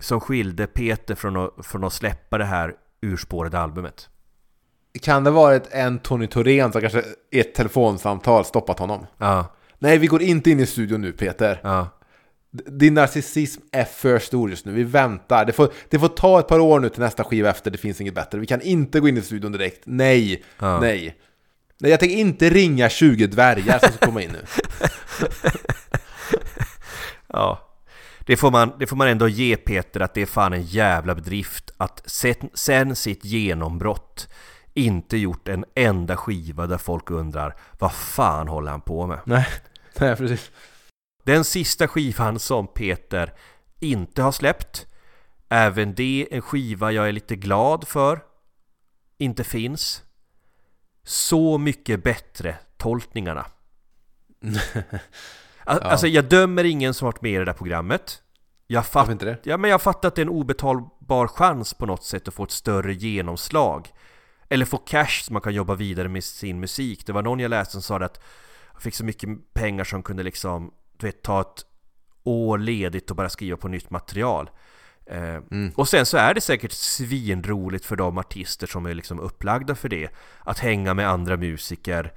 [0.00, 4.08] Som skilde Peter från att, från att släppa det här urspårade albumet.
[5.02, 9.06] Kan det varit en Tony Thorén som kanske i ett telefonsamtal stoppat honom?
[9.18, 9.46] Ja,
[9.78, 11.60] Nej, vi går inte in i studion nu Peter.
[11.62, 11.88] ja.
[12.52, 14.72] Din narcissism är för stor just nu.
[14.72, 15.44] Vi väntar.
[15.44, 17.70] Det får, det får ta ett par år nu till nästa skiva efter.
[17.70, 18.38] Det finns inget bättre.
[18.38, 19.82] Vi kan inte gå in i studion direkt.
[19.84, 20.80] Nej, Ja.
[20.80, 21.16] nej.
[21.78, 24.38] Nej, jag tänker inte ringa 20 dvärgar som ska komma in nu.
[27.34, 27.68] Ja,
[28.26, 31.14] det får, man, det får man ändå ge Peter att det är fan en jävla
[31.14, 34.28] bedrift att sen, sen sitt genombrott
[34.74, 39.18] inte gjort en enda skiva där folk undrar vad fan håller han på med?
[39.24, 39.46] nej,
[40.00, 40.50] nej, precis.
[41.24, 43.34] Den sista skivan som Peter
[43.80, 44.86] inte har släppt
[45.48, 48.20] Även det en skiva jag är lite glad för
[49.18, 50.02] Inte finns.
[51.04, 53.46] Så mycket bättre tolkningarna.
[55.64, 58.22] Al- Alltså jag dömer ingen som varit med i det där programmet.
[58.66, 59.38] Jag fattar inte det?
[59.42, 62.44] Ja men jag fattar att det är en obetalbar chans på något sätt att få
[62.44, 63.88] ett större genomslag.
[64.48, 67.06] Eller få cash så man kan jobba vidare med sin musik.
[67.06, 68.20] Det var någon jag läste som sa att
[68.72, 71.66] Jag fick så mycket pengar som kunde liksom Du vet ta ett
[72.24, 74.50] år ledigt och bara skriva på nytt material
[75.06, 75.40] eh,
[75.74, 79.88] Och sen så är det säkert svinroligt för de artister som är liksom upplagda för
[79.88, 82.12] det Att hänga med andra musiker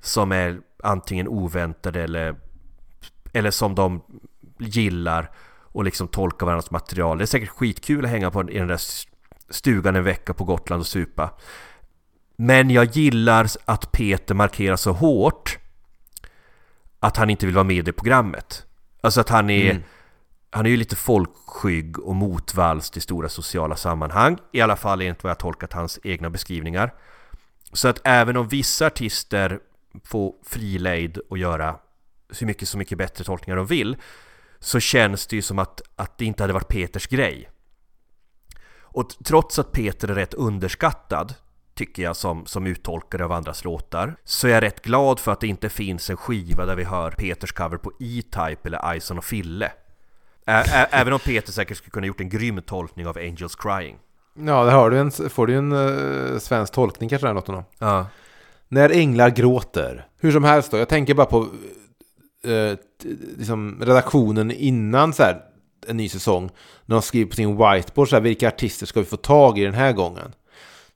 [0.00, 2.36] Som är antingen oväntade eller
[3.32, 4.02] Eller som de
[4.58, 5.30] gillar
[5.74, 7.18] och liksom tolka varandras material.
[7.18, 8.80] Det är säkert skitkul att hänga på i den där
[9.50, 11.30] stugan en vecka på Gotland och supa.
[12.36, 15.58] Men jag gillar att Peter markerar så hårt
[17.04, 18.66] att han inte vill vara med i det programmet.
[19.00, 19.82] Alltså att han är
[20.50, 25.22] Han är ju lite folkskygg och motvalls till stora sociala sammanhang I alla fall enligt
[25.22, 26.94] vad jag tolkat hans egna beskrivningar
[27.72, 29.60] Så att även om vissa artister
[30.04, 31.76] får fri lejd att göra
[32.30, 33.96] så mycket, så mycket bättre tolkningar de vill
[34.58, 37.50] så känns det ju som att, att det inte hade varit Peters grej.
[38.80, 41.34] Och trots att Peter är rätt underskattad,
[41.74, 45.40] tycker jag som, som uttolkare av andras låtar, så är jag rätt glad för att
[45.40, 49.24] det inte finns en skiva där vi hör Peters cover på E-Type eller Ison och
[49.24, 49.72] Fille.
[50.46, 53.96] Ä- även om Peter säkert skulle kunna gjort en grym tolkning av Angels Crying.
[54.38, 57.62] Ja, där har du en, får du en uh, svensk tolkning kanske den låten.
[57.78, 58.06] Ja,
[58.68, 60.06] När änglar gråter.
[60.20, 61.46] Hur som helst då, jag tänker bara på
[63.02, 65.40] t- liksom redaktionen innan så här,
[65.88, 66.50] en ny säsong.
[66.86, 69.64] När de skriver på sin whiteboard så här, vilka artister ska vi få tag i
[69.64, 70.32] den här gången?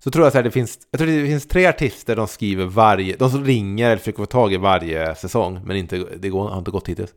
[0.04, 2.64] Så tror jag så här, det finns, jag tror det finns tre artister de skriver
[2.64, 6.48] varje, de som ringer eller försöker få tag i varje säsong, men inte, det går,
[6.48, 7.14] har inte gått hittills.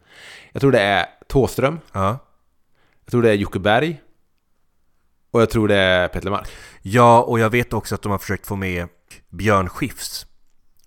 [0.51, 2.19] Jag tror det är Tåström, ja.
[3.05, 4.01] jag tror det är Jocke Berg,
[5.31, 6.47] och jag tror det är Petter Mark.
[6.81, 8.87] ja, och jag vet också att de har försökt få med
[9.29, 10.25] Björn Skifs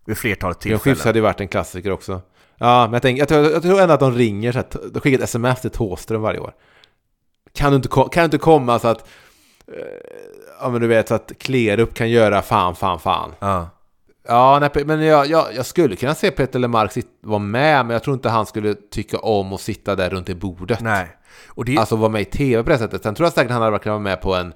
[0.07, 0.97] vid flertalet Björn tillfällen.
[0.97, 2.23] Skifs hade ju varit en klassiker också.
[2.59, 5.01] Ja, men jag, tänker, jag, tror, jag tror ändå att de ringer så att de
[5.01, 6.55] skickar ett sms till Thåström varje år.
[7.53, 9.09] Kan du inte, kan du inte komma så att,
[9.69, 9.75] eh,
[10.65, 13.35] ja men du vet, att Klerup kan göra fan, fan, fan.
[13.39, 13.71] Ja.
[14.29, 18.03] Ja, nej, men jag, jag, jag skulle kunna se Peter Lemark vara med, men jag
[18.03, 20.81] tror inte han skulle tycka om att sitta där runt i bordet.
[20.81, 21.17] Nej.
[21.49, 23.03] Och det, Alltså vara med i tv på det sättet.
[23.03, 24.53] Sen tror jag säkert han hade kunnat vara med på en...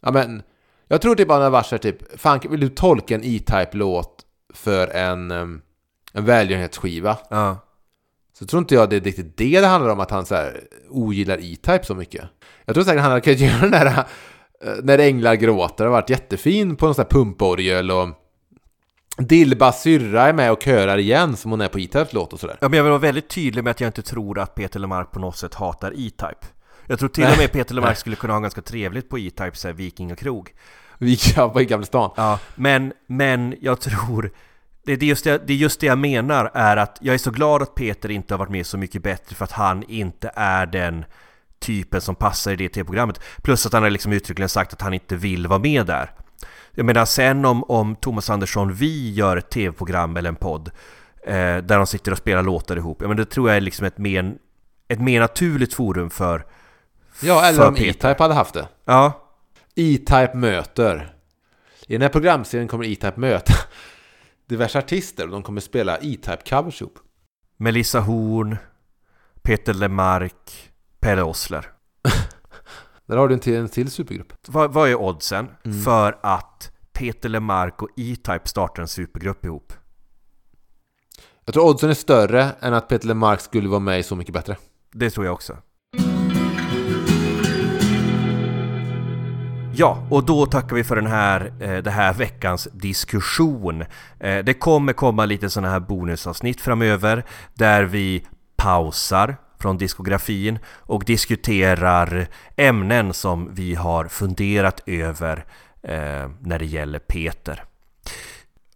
[0.00, 0.42] Ja men...
[0.88, 2.20] Jag tror typ han hade varit så här typ...
[2.20, 4.22] Fan, vill du tolka en E-Type-låt
[4.54, 5.62] för en, en
[6.24, 7.18] välgörenhetsskiva?
[7.30, 7.58] ja.
[8.38, 10.60] Så tror inte jag det är riktigt det det handlar om, att han så här
[10.90, 12.24] ogillar E-Type så mycket.
[12.64, 14.04] Jag tror säkert han hade kunnat göra den där...
[14.64, 18.08] eh, När änglar gråter, har varit jättefin på någon sån här pumporgel och...
[19.18, 22.58] Dilbas syrra är med och körar igen som hon är på E-Types låt och sådär.
[22.60, 25.10] Ja, men jag vill vara väldigt tydlig med att jag inte tror att Peter Lemark
[25.10, 26.46] på något sätt hatar E-Type.
[26.86, 29.74] Jag tror till och med Peter Lemark skulle kunna ha ganska trevligt på E-Type, såhär
[29.74, 30.52] Viking och krog.
[30.98, 32.10] Gick på i Gamla stan.
[32.16, 34.32] Ja, men, men jag tror...
[34.84, 37.30] Det är just det, det är just det jag menar är att jag är så
[37.30, 40.66] glad att Peter inte har varit med Så Mycket Bättre för att han inte är
[40.66, 41.04] den
[41.62, 43.20] typen som passar i det tv-programmet.
[43.42, 46.10] Plus att han har liksom uttryckligen sagt att han inte vill vara med där.
[46.74, 50.70] Jag menar sen om, om Thomas Andersson Vi gör ett tv-program eller en podd
[51.26, 53.86] eh, där de sitter och spelar låtar ihop, ja men det tror jag är liksom
[53.86, 54.34] ett mer,
[54.88, 56.46] ett mer naturligt forum för...
[57.22, 58.68] Ja, eller för om E-Type hade haft det.
[58.84, 59.28] Ja,
[59.74, 61.14] E-Type möter.
[61.86, 63.52] I den här programserien kommer E-Type möta
[64.48, 66.98] diverse artister och de kommer spela E-Type covers ihop.
[67.56, 68.56] Melissa Horn,
[69.42, 70.71] Peter Lemark,
[71.02, 71.66] Pelle Ossler.
[73.06, 74.32] Där har du en till, en till supergrupp.
[74.48, 75.48] Vad, vad är oddsen
[75.84, 79.72] för att Peter Lemark och E-Type startar en supergrupp ihop?
[81.44, 84.34] Jag tror oddsen är större än att Peter Lemark skulle vara med i Så Mycket
[84.34, 84.56] Bättre.
[84.92, 85.56] Det tror jag också.
[89.74, 93.84] Ja, och då tackar vi för den här, eh, det här veckans diskussion.
[94.20, 97.24] Eh, det kommer komma lite sådana här bonusavsnitt framöver
[97.54, 98.26] där vi
[98.56, 105.44] pausar från diskografin och diskuterar ämnen som vi har funderat över
[105.82, 107.64] eh, när det gäller Peter.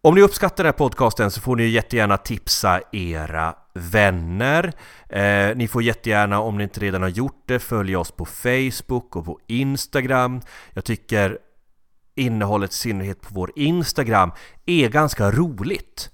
[0.01, 4.73] Om ni uppskattar den här podcasten så får ni jättegärna tipsa era vänner.
[5.09, 9.17] Eh, ni får jättegärna, om ni inte redan har gjort det, följa oss på Facebook
[9.17, 10.41] och på Instagram.
[10.73, 11.39] Jag tycker
[12.15, 14.33] innehållet, i synnerhet på vår Instagram,
[14.67, 16.11] är ganska roligt.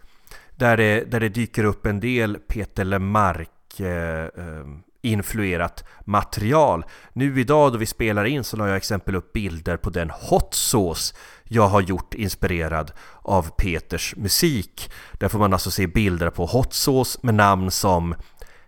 [0.56, 4.66] Där det, där det dyker upp en del Peter Lemark Eh, eh,
[5.02, 6.84] influerat material.
[7.12, 10.54] Nu idag då vi spelar in så la jag exempel upp bilder på den hot
[10.54, 11.14] sauce
[11.44, 12.92] jag har gjort inspirerad
[13.22, 14.92] av Peters musik.
[15.12, 18.14] Där får man alltså se bilder på hot sauce med namn som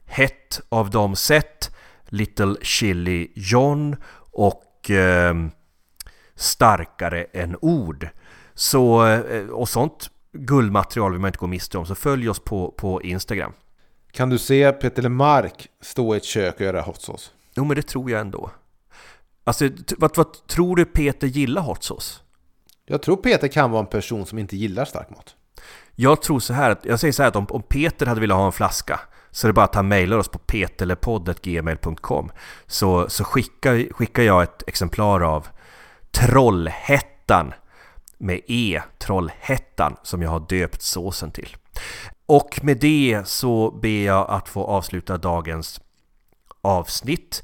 [0.06, 3.96] Hett av dem sett, Little Chili John
[4.32, 5.34] och eh,
[6.34, 8.08] Starkare än ord.
[8.54, 12.74] Så, eh, och sånt guldmaterial vill man inte gå miste om, så följ oss på,
[12.78, 13.52] på Instagram.
[14.14, 17.30] Kan du se Peter Lemark stå i ett kök och göra hot sauce?
[17.54, 18.50] Jo, men det tror jag ändå.
[19.44, 22.20] Alltså, vad, vad tror du Peter gillar hot sauce?
[22.86, 25.34] Jag tror Peter kan vara en person som inte gillar stark mat.
[25.94, 28.46] Jag tror så här, jag säger så här att om, om Peter hade velat ha
[28.46, 29.00] en flaska
[29.30, 32.32] så är det bara att han mejlar oss på peterlepodd.gmail.com
[32.66, 35.48] så, så skickar, skickar jag ett exemplar av
[36.10, 37.54] Trollhättan
[38.18, 41.56] med E, Trollhättan, som jag har döpt såsen till.
[42.26, 45.80] Och med det så ber jag att få avsluta dagens
[46.60, 47.42] avsnitt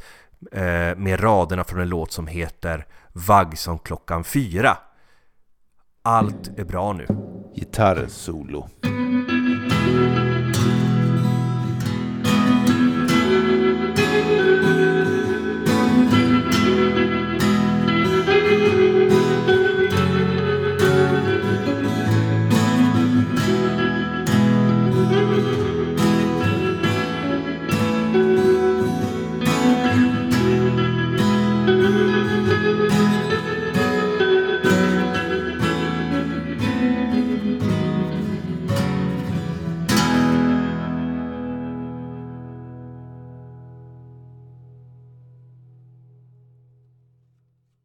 [0.52, 4.78] eh, med raderna från en låt som heter Vagg som klockan fyra.
[6.02, 7.06] Allt är bra nu.
[7.54, 8.68] Gitarrsolo.